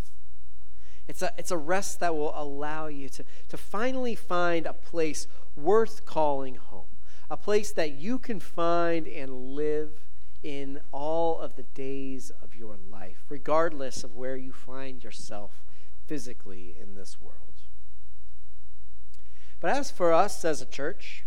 It's 1.09 1.23
a, 1.23 1.33
it's 1.37 1.51
a 1.51 1.57
rest 1.57 2.01
that 2.01 2.15
will 2.15 2.33
allow 2.35 2.87
you 2.87 3.09
to, 3.09 3.25
to 3.49 3.57
finally 3.57 4.15
find 4.15 4.67
a 4.67 4.73
place 4.73 5.27
worth 5.57 6.05
calling 6.05 6.57
home, 6.57 6.99
a 7.31 7.37
place 7.37 7.73
that 7.73 7.93
you 7.93 8.19
can 8.19 8.39
find 8.39 9.09
and 9.09 9.55
live 9.55 10.07
in 10.43 10.81
all 10.93 11.39
of 11.39 11.57
the 11.57 11.63
days 11.63 12.31
of 12.43 12.55
your 12.55 12.77
life, 12.91 13.25
regardless 13.29 14.05
of 14.05 14.15
where 14.15 14.37
you 14.37 14.53
find 14.53 15.03
yourself 15.03 15.63
physically 16.07 16.77
in 16.81 16.95
this 16.95 17.21
world. 17.21 17.52
But 19.63 19.71
as 19.71 19.93
for 19.93 20.13
us 20.13 20.45
as 20.45 20.61
a 20.61 20.67
church, 20.67 21.23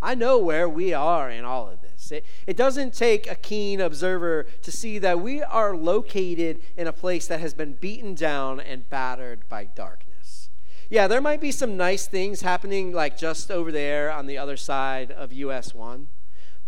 I 0.00 0.14
know 0.14 0.38
where 0.38 0.68
we 0.68 0.94
are 0.94 1.28
in 1.28 1.44
all 1.44 1.68
of 1.68 1.80
this. 1.80 2.12
It, 2.12 2.24
it 2.46 2.56
doesn't 2.56 2.94
take 2.94 3.28
a 3.28 3.34
keen 3.34 3.80
observer 3.80 4.44
to 4.62 4.70
see 4.70 5.00
that 5.00 5.18
we 5.18 5.42
are 5.42 5.76
located 5.76 6.62
in 6.76 6.86
a 6.86 6.92
place 6.92 7.26
that 7.26 7.40
has 7.40 7.54
been 7.54 7.72
beaten 7.72 8.14
down 8.14 8.60
and 8.60 8.88
battered 8.88 9.48
by 9.48 9.64
darkness. 9.64 10.48
Yeah, 10.88 11.08
there 11.08 11.20
might 11.20 11.40
be 11.40 11.50
some 11.50 11.76
nice 11.76 12.06
things 12.06 12.42
happening, 12.42 12.92
like 12.92 13.18
just 13.18 13.50
over 13.50 13.72
there 13.72 14.12
on 14.12 14.26
the 14.26 14.38
other 14.38 14.56
side 14.56 15.10
of 15.10 15.32
US 15.32 15.74
1, 15.74 16.06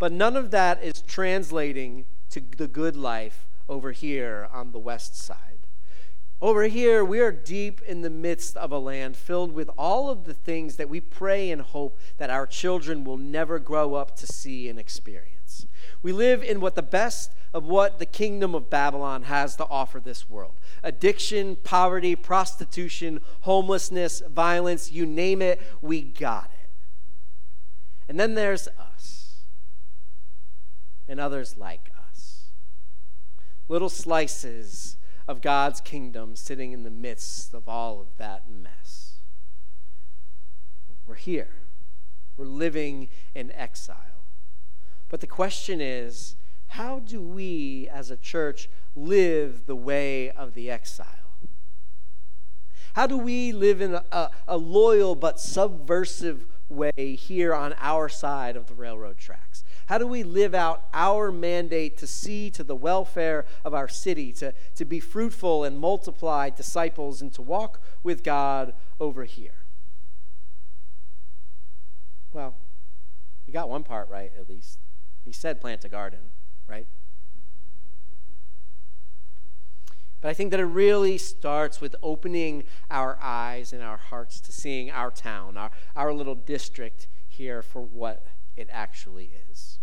but 0.01 0.11
none 0.11 0.37
of 0.37 0.51
that 0.51 0.83
is 0.83 1.01
translating 1.01 2.07
to 2.31 2.41
the 2.41 2.67
good 2.67 2.97
life 2.97 3.47
over 3.69 3.93
here 3.93 4.49
on 4.53 4.73
the 4.73 4.81
west 4.81 5.17
side. 5.17 5.50
Over 6.43 6.65
here, 6.65 7.05
we 7.05 7.21
are 7.21 7.33
deep 7.33 7.83
in 7.83 8.01
the 8.01 8.09
midst 8.09 8.57
of 8.57 8.73
a 8.73 8.79
land 8.79 9.15
filled 9.15 9.53
with 9.53 9.69
all 9.77 10.09
of 10.09 10.25
the 10.25 10.33
things 10.33 10.77
that 10.77 10.89
we 10.89 10.99
pray 10.99 11.51
and 11.51 11.61
hope 11.61 11.99
that 12.17 12.31
our 12.31 12.47
children 12.47 13.05
will 13.05 13.19
never 13.19 13.59
grow 13.59 13.95
up 13.95 14.17
to 14.17 14.27
see 14.27 14.67
and 14.67 14.79
experience. 14.79 15.67
We 16.03 16.13
live 16.13 16.43
in 16.43 16.61
what 16.61 16.77
the 16.77 16.83
best 16.83 17.33
of 17.53 17.67
what 17.67 17.99
the 17.99 18.07
kingdom 18.07 18.55
of 18.55 18.71
Babylon 18.71 19.25
has 19.25 19.55
to 19.57 19.67
offer 19.67 20.01
this 20.01 20.31
world 20.31 20.55
addiction, 20.83 21.57
poverty, 21.57 22.17
prostitution, 22.17 23.21
homelessness, 23.43 24.23
violence 24.31 24.91
you 24.91 25.05
name 25.05 25.43
it, 25.43 25.61
we 25.83 26.01
got 26.01 26.51
it. 26.63 26.71
And 28.09 28.19
then 28.19 28.35
there's 28.35 28.67
us 28.79 29.43
and 31.07 31.21
others 31.21 31.59
like 31.59 31.91
us. 32.09 32.45
Little 33.69 33.91
slices 33.91 34.97
of 35.31 35.41
God's 35.41 35.81
kingdom 35.81 36.35
sitting 36.35 36.73
in 36.73 36.83
the 36.83 36.91
midst 36.91 37.55
of 37.55 37.69
all 37.69 38.01
of 38.01 38.09
that 38.17 38.51
mess. 38.51 39.21
We're 41.07 41.15
here, 41.15 41.51
we're 42.37 42.47
living 42.47 43.09
in 43.33 43.53
exile. 43.53 44.25
But 45.09 45.21
the 45.21 45.29
question 45.29 45.81
is 45.81 46.35
how 46.67 46.99
do 46.99 47.23
we 47.23 47.89
as 47.93 48.11
a 48.11 48.17
church 48.17 48.69
live 48.97 49.67
the 49.67 49.77
way 49.77 50.33
of 50.33 50.55
the 50.55 50.69
exile? 50.69 51.07
How 52.95 53.07
do 53.07 53.17
we 53.17 53.53
live 53.53 53.81
in 53.81 53.95
a, 53.95 54.31
a, 54.49 54.57
loyal 54.57 55.15
but 55.15 55.39
subversive 55.39 56.45
way 56.69 56.91
here 56.97 57.55
on 57.55 57.77
our 57.79 58.09
side 58.09 58.57
of 58.57 58.67
the 58.67 58.75
railroad 58.75 59.19
tracks? 59.19 59.63
How 59.91 59.99
do 59.99 60.07
we 60.07 60.23
live 60.23 60.55
out 60.55 60.85
our 60.95 61.33
mandate 61.33 61.99
to 61.99 62.07
see 62.07 62.49
to 62.51 62.63
the 62.63 62.77
welfare 62.77 63.45
of 63.65 63.75
our 63.75 63.89
city, 63.89 64.33
to, 64.35 64.55
to 64.77 64.85
be 64.85 65.01
fruitful 65.01 65.65
and 65.65 65.81
multiply 65.81 66.49
disciples, 66.49 67.21
and 67.21 67.33
to 67.33 67.43
walk 67.43 67.83
with 68.05 68.23
God 68.23 68.73
over 69.01 69.25
here? 69.25 69.65
Well, 72.33 72.55
we 73.49 73.53
got 73.53 73.69
one 73.69 73.83
part 73.83 74.09
right, 74.09 74.31
at 74.39 74.49
least. 74.49 74.79
He 75.25 75.33
said 75.33 75.61
plant 75.61 75.85
a 75.85 75.89
garden, 75.89 76.21
right? 76.69 76.87
But 80.21 80.29
I 80.29 80.35
think 80.35 80.53
that 80.53 80.61
it 80.61 80.67
really 80.67 81.19
starts 81.19 81.81
with 81.81 81.97
opening 82.01 82.63
our 82.93 83.19
eyes 83.21 83.73
and 83.73 83.83
our 83.83 83.97
hearts 83.97 84.41
to 84.43 84.53
seeing 84.53 84.89
our 84.93 85.11
town, 85.11 85.57
our, 85.57 85.73
our 85.97 86.15
little 86.15 86.37
district 86.37 87.09
here 87.27 87.61
for 87.61 87.83
what 87.83 88.25
it 88.57 88.69
actually 88.71 89.33
is 89.51 89.80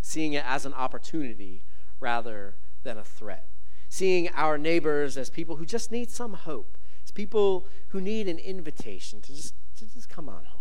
seeing 0.00 0.32
it 0.32 0.44
as 0.46 0.64
an 0.66 0.74
opportunity 0.74 1.64
rather 2.00 2.56
than 2.82 2.98
a 2.98 3.04
threat. 3.04 3.46
Seeing 3.88 4.28
our 4.34 4.56
neighbors 4.56 5.16
as 5.16 5.30
people 5.30 5.56
who 5.56 5.66
just 5.66 5.90
need 5.90 6.10
some 6.10 6.34
hope, 6.34 6.78
as 7.04 7.10
people 7.10 7.66
who 7.88 8.00
need 8.00 8.28
an 8.28 8.38
invitation 8.38 9.20
to 9.22 9.34
just, 9.34 9.54
to 9.76 9.92
just 9.92 10.08
come 10.08 10.28
on 10.28 10.44
home. 10.44 10.60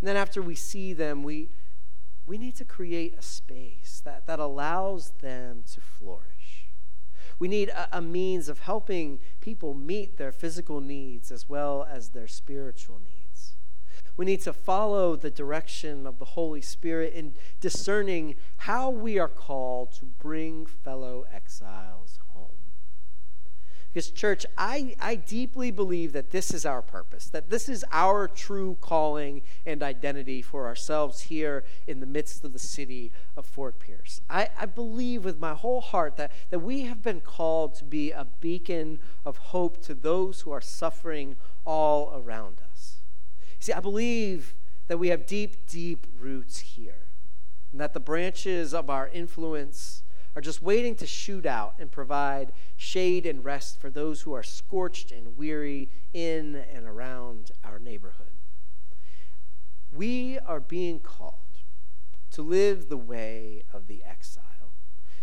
And 0.00 0.08
then 0.08 0.16
after 0.16 0.42
we 0.42 0.54
see 0.56 0.92
them, 0.92 1.22
we, 1.22 1.50
we 2.26 2.36
need 2.38 2.56
to 2.56 2.64
create 2.64 3.14
a 3.16 3.22
space 3.22 4.02
that, 4.04 4.26
that 4.26 4.40
allows 4.40 5.12
them 5.20 5.62
to 5.72 5.80
flourish. 5.80 6.68
We 7.38 7.48
need 7.48 7.68
a, 7.68 7.98
a 7.98 8.02
means 8.02 8.48
of 8.48 8.60
helping 8.60 9.20
people 9.40 9.74
meet 9.74 10.16
their 10.16 10.32
physical 10.32 10.80
needs 10.80 11.30
as 11.30 11.48
well 11.48 11.86
as 11.88 12.10
their 12.10 12.26
spiritual 12.26 12.98
needs. 12.98 13.21
We 14.16 14.26
need 14.26 14.42
to 14.42 14.52
follow 14.52 15.16
the 15.16 15.30
direction 15.30 16.06
of 16.06 16.18
the 16.18 16.24
Holy 16.24 16.60
Spirit 16.60 17.14
in 17.14 17.34
discerning 17.60 18.34
how 18.58 18.90
we 18.90 19.18
are 19.18 19.28
called 19.28 19.92
to 19.94 20.04
bring 20.04 20.66
fellow 20.66 21.24
exiles 21.32 22.18
home. 22.28 22.50
Because, 23.92 24.10
church, 24.10 24.46
I, 24.56 24.94
I 25.00 25.16
deeply 25.16 25.70
believe 25.70 26.14
that 26.14 26.30
this 26.30 26.54
is 26.54 26.64
our 26.64 26.80
purpose, 26.80 27.26
that 27.26 27.50
this 27.50 27.68
is 27.68 27.84
our 27.92 28.26
true 28.26 28.78
calling 28.80 29.42
and 29.66 29.82
identity 29.82 30.40
for 30.40 30.66
ourselves 30.66 31.22
here 31.22 31.64
in 31.86 32.00
the 32.00 32.06
midst 32.06 32.42
of 32.42 32.54
the 32.54 32.58
city 32.58 33.12
of 33.36 33.44
Fort 33.44 33.78
Pierce. 33.78 34.22
I, 34.30 34.48
I 34.58 34.64
believe 34.64 35.26
with 35.26 35.38
my 35.38 35.52
whole 35.52 35.82
heart 35.82 36.16
that, 36.16 36.32
that 36.48 36.60
we 36.60 36.82
have 36.82 37.02
been 37.02 37.20
called 37.20 37.74
to 37.76 37.84
be 37.84 38.12
a 38.12 38.26
beacon 38.40 38.98
of 39.26 39.36
hope 39.36 39.82
to 39.84 39.94
those 39.94 40.40
who 40.42 40.52
are 40.52 40.62
suffering 40.62 41.36
all 41.66 42.14
around 42.14 42.60
us. 42.60 42.71
See, 43.62 43.72
I 43.72 43.78
believe 43.78 44.56
that 44.88 44.98
we 44.98 45.10
have 45.10 45.24
deep, 45.24 45.68
deep 45.68 46.08
roots 46.18 46.58
here, 46.58 47.06
and 47.70 47.80
that 47.80 47.94
the 47.94 48.00
branches 48.00 48.74
of 48.74 48.90
our 48.90 49.06
influence 49.06 50.02
are 50.34 50.42
just 50.42 50.62
waiting 50.62 50.96
to 50.96 51.06
shoot 51.06 51.46
out 51.46 51.74
and 51.78 51.88
provide 51.88 52.50
shade 52.76 53.24
and 53.24 53.44
rest 53.44 53.80
for 53.80 53.88
those 53.88 54.22
who 54.22 54.32
are 54.32 54.42
scorched 54.42 55.12
and 55.12 55.36
weary 55.36 55.90
in 56.12 56.56
and 56.74 56.88
around 56.88 57.52
our 57.62 57.78
neighborhood. 57.78 58.32
We 59.92 60.40
are 60.40 60.58
being 60.58 60.98
called 60.98 61.36
to 62.32 62.42
live 62.42 62.88
the 62.88 62.96
way 62.96 63.62
of 63.72 63.86
the 63.86 64.02
exile, 64.02 64.72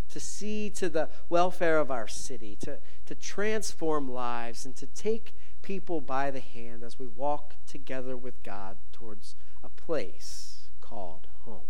to 0.08 0.20
see 0.22 0.70
to 0.70 0.88
the 0.88 1.10
welfare 1.28 1.78
of 1.78 1.92
our 1.92 2.08
city, 2.08 2.56
to, 2.62 2.80
to 3.06 3.16
transform 3.16 4.10
lives, 4.10 4.66
and 4.66 4.78
to 4.78 4.88
take 4.88 5.34
people 5.62 6.02
by 6.02 6.32
the 6.32 6.40
hand 6.40 6.84
as 6.84 6.98
we 6.98 7.08
walk 7.08 7.56
together 7.68 8.16
with 8.16 8.42
God 8.44 8.78
towards 8.92 9.36
a 9.64 9.70
place 9.70 10.70
called 10.82 11.28
home. 11.42 11.68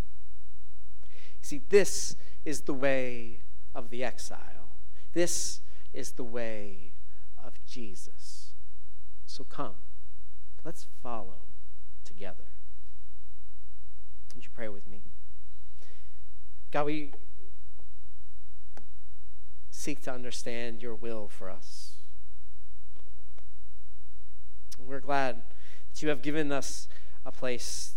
You 1.42 1.46
see, 1.46 1.62
this 1.70 2.16
is 2.46 2.62
the 2.62 2.74
way 2.74 3.42
of 3.74 3.90
the 3.90 4.04
exile. 4.04 4.70
This 5.14 5.62
is 5.94 6.12
the 6.12 6.24
way 6.24 6.94
of 7.44 7.54
Jesus. 7.66 8.52
So 9.26 9.44
come, 9.44 9.76
let's 10.64 10.88
follow 11.02 11.48
together. 12.04 12.46
Would 14.36 14.44
you 14.44 14.52
pray 14.54 14.70
with 14.70 14.88
me? 14.88 15.02
God, 16.72 16.86
we 16.86 17.12
seek 19.72 20.02
to 20.04 20.12
understand 20.12 20.82
your 20.82 20.94
will 20.94 21.28
for 21.28 21.50
us. 21.50 21.99
We're 24.80 25.00
glad 25.00 25.44
that 25.92 26.02
you 26.02 26.10
have 26.10 26.22
given 26.22 26.52
us 26.52 26.88
a 27.26 27.32
place 27.32 27.96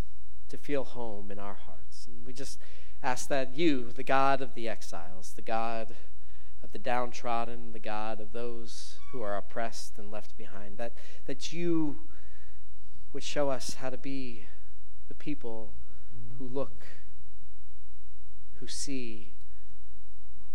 to 0.49 0.59
feel 0.59 0.85
home 0.85 1.31
in 1.31 1.39
our 1.39 1.55
hearts. 1.55 2.07
And 2.07 2.27
we 2.27 2.33
just 2.33 2.59
ask 3.03 3.29
that 3.29 3.57
you, 3.57 3.93
the 3.93 4.03
God 4.03 4.41
of 4.41 4.55
the 4.55 4.69
exiles, 4.69 5.33
the 5.35 5.43
God 5.43 5.95
of 6.63 6.73
the 6.73 6.79
downtrodden, 6.79 7.73
the 7.73 7.79
God 7.79 8.21
of 8.21 8.33
those 8.33 8.99
who 9.11 9.23
are 9.23 9.37
oppressed 9.37 9.99
and 9.99 10.11
left 10.11 10.37
behind, 10.37 10.79
that, 10.79 10.93
that 11.27 11.53
you 11.53 12.01
would 13.13 13.23
show 13.23 13.51
us 13.51 13.75
how 13.75 13.91
to 13.91 13.99
be 13.99 14.47
the 15.09 15.15
people 15.15 15.73
who 16.39 16.47
look, 16.47 16.87
who 18.61 18.67
see, 18.67 19.33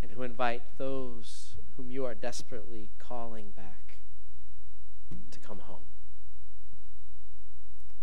and 0.01 0.11
who 0.11 0.23
invite 0.23 0.63
those 0.77 1.55
whom 1.75 1.91
you 1.91 2.05
are 2.05 2.15
desperately 2.15 2.89
calling 2.97 3.51
back 3.51 3.97
to 5.31 5.39
come 5.39 5.59
home. 5.59 5.85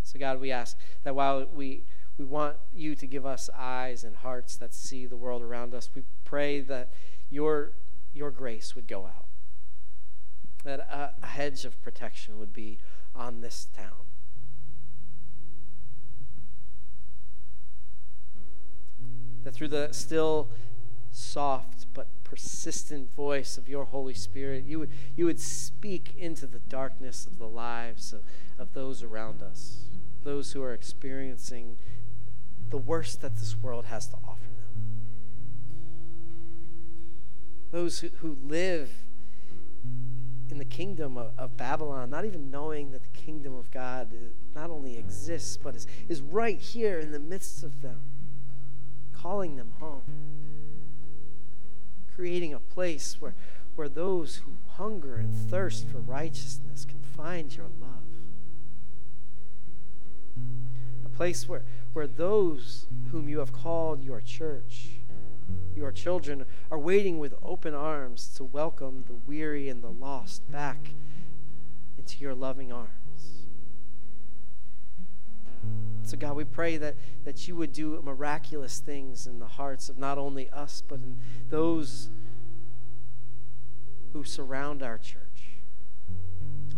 So, 0.05 0.19
God, 0.19 0.41
we 0.41 0.53
ask 0.53 0.79
that 1.03 1.15
while 1.15 1.47
we, 1.53 1.83
we 2.19 2.25
want 2.25 2.57
you 2.73 2.95
to 2.95 3.07
give 3.07 3.27
us 3.27 3.51
eyes 3.57 4.05
and 4.05 4.15
hearts 4.15 4.55
that 4.57 4.73
see 4.73 5.07
the 5.07 5.17
world 5.17 5.43
around 5.43 5.75
us, 5.75 5.91
we 5.95 6.03
pray 6.25 6.61
that 6.61 6.93
your, 7.31 7.73
your 8.13 8.31
grace 8.31 8.77
would 8.77 8.87
go 8.87 9.07
out, 9.07 9.27
that 10.63 10.81
a, 10.81 11.15
a 11.23 11.27
hedge 11.27 11.65
of 11.65 11.83
protection 11.83 12.39
would 12.39 12.53
be 12.53 12.79
on 13.15 13.41
this 13.41 13.67
town. 13.77 14.07
That 19.43 19.55
through 19.55 19.69
the 19.69 19.89
still, 19.93 20.51
soft, 21.11 21.87
but 21.95 22.09
persistent 22.25 23.15
voice 23.15 23.57
of 23.57 23.69
your 23.69 23.85
Holy 23.85 24.15
Spirit, 24.15 24.65
you 24.65 24.81
would, 24.81 24.91
you 25.17 25.25
would 25.27 25.41
speak 25.41 26.15
into 26.19 26.47
the 26.47 26.59
darkness 26.59 27.27
of 27.27 27.39
the 27.39 27.47
lives 27.47 28.13
of, 28.13 28.23
of 28.59 28.73
those 28.75 29.03
around 29.03 29.43
us, 29.43 29.85
those 30.25 30.53
who 30.53 30.63
are 30.63 30.73
experiencing 30.73 31.77
the 32.71 32.79
worst 32.79 33.21
that 33.21 33.37
this 33.37 33.57
world 33.63 33.87
has 33.87 34.09
to 34.09 34.17
offer 34.27 34.41
them. 34.41 34.83
Those 37.71 38.01
who, 38.01 38.09
who 38.19 38.37
live 38.43 38.91
in 40.51 40.59
the 40.59 40.65
kingdom 40.65 41.17
of, 41.17 41.33
of, 41.39 41.57
Babylon, 41.57 42.11
not 42.11 42.25
even 42.25 42.51
knowing 42.51 42.91
that 42.91 43.03
the 43.03 43.19
kingdom 43.19 43.55
of 43.55 43.71
God 43.71 44.13
not 44.55 44.71
only 44.71 44.97
exists, 44.97 45.57
but 45.57 45.75
is, 45.75 45.87
is 46.09 46.21
right 46.21 46.59
here 46.59 46.99
in 46.99 47.13
the 47.13 47.19
midst 47.19 47.63
of 47.63 47.83
them, 47.83 48.01
calling 49.13 49.57
them 49.57 49.73
home 49.79 50.03
creating 52.15 52.55
a 52.55 52.61
place 52.61 53.17
where, 53.21 53.35
where 53.75 53.89
those 53.89 54.37
who 54.37 54.53
hunger 54.77 55.17
and 55.17 55.35
thirst 55.35 55.87
for 55.89 55.99
righteousness 55.99 56.85
can 56.85 57.01
find 57.01 57.57
your 57.57 57.67
love. 57.81 58.04
Place 61.15 61.49
where, 61.49 61.63
where 61.93 62.07
those 62.07 62.87
whom 63.11 63.29
you 63.29 63.39
have 63.39 63.53
called 63.53 64.03
your 64.03 64.21
church, 64.21 64.91
your 65.77 65.93
children, 65.93 66.45
are 66.71 66.79
waiting 66.79 67.19
with 67.19 67.35
open 67.43 67.75
arms 67.75 68.29
to 68.37 68.45
welcome 68.45 69.05
the 69.07 69.15
weary 69.15 69.69
and 69.69 69.83
the 69.83 69.91
lost 69.91 70.51
back 70.51 70.91
into 71.97 72.19
your 72.19 72.35
loving 72.35 72.73
arms. 72.73 72.91
So, 76.03 76.19
God, 76.19 76.37
we 76.37 76.45
pray 76.45 76.77
that, 76.77 76.97
that 77.25 77.49
you 77.49 77.57
would 77.57 77.73
do 77.73 78.01
miraculous 78.05 78.79
things 78.79 79.27
in 79.27 79.39
the 79.39 79.47
hearts 79.47 79.89
of 79.89 79.97
not 79.97 80.19
only 80.19 80.51
us, 80.51 80.83
but 80.87 80.97
in 80.97 81.19
those 81.49 82.11
who 84.13 84.23
surround 84.23 84.83
our 84.83 84.99
church, 84.99 85.61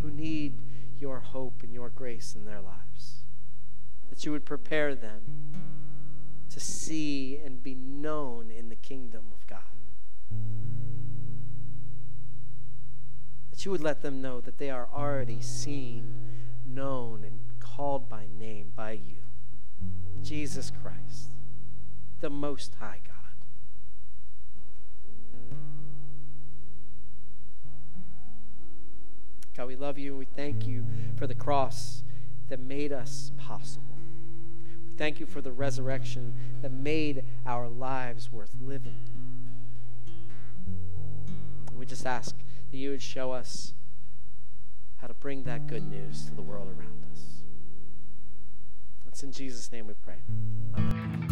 who 0.01 0.11
need 0.11 0.55
your 0.99 1.21
hope 1.21 1.63
and 1.63 1.75
your 1.75 1.91
grace 1.91 2.35
in 2.35 2.45
their 2.45 2.61
lives. 2.61 3.26
That 4.17 4.25
you 4.25 4.33
would 4.33 4.47
prepare 4.47 4.95
them 4.95 5.21
to 6.49 6.59
see 6.59 7.39
and 7.45 7.63
be 7.63 7.75
known 7.75 8.51
in 8.51 8.71
the 8.71 8.75
kingdom 8.75 9.27
of 9.31 9.47
God. 9.47 9.59
That 13.51 13.67
you 13.67 13.71
would 13.71 13.83
let 13.83 14.01
them 14.01 14.23
know 14.23 14.41
that 14.41 14.57
they 14.57 14.71
are 14.71 14.89
already 14.91 15.43
seen, 15.43 16.15
known, 16.67 17.25
and 17.25 17.41
called 17.61 18.09
by 18.09 18.25
name 18.39 18.73
by 18.75 18.93
you. 18.93 19.19
Jesus 20.23 20.73
Christ, 20.83 21.29
the 22.21 22.31
Most 22.31 22.77
High 22.77 23.01
God. 23.07 23.17
God, 29.55 29.67
we 29.67 29.77
love 29.77 29.99
you 29.99 30.13
and 30.13 30.19
we 30.19 30.25
thank 30.25 30.67
you 30.67 30.87
for 31.17 31.27
the 31.27 31.35
cross 31.35 32.03
that 32.49 32.61
made 32.61 32.93
us 32.93 33.31
possible. 33.37 33.96
Thank 34.97 35.21
you 35.21 35.27
for 35.27 35.41
the 35.41 35.53
resurrection 35.53 36.35
that 36.63 36.73
made 36.73 37.25
our 37.45 37.69
lives 37.69 38.33
worth 38.33 38.55
living. 38.61 38.97
We 41.77 41.85
just 41.85 42.07
ask 42.07 42.35
that 42.71 42.77
you 42.77 42.91
would 42.91 43.03
show 43.03 43.33
us 43.33 43.75
how 44.97 45.07
to 45.07 45.15
bring 45.15 45.45
that 45.45 45.67
good 45.67 45.87
news 45.89 46.25
to 46.25 46.35
the 46.35 46.43
world 46.43 46.69
around 46.69 47.05
us. 47.13 47.21
It's 49.07 49.23
in 49.23 49.33
Jesus' 49.33 49.71
name 49.71 49.87
we 49.87 49.95
pray. 49.95 50.17
Amen. 50.77 51.26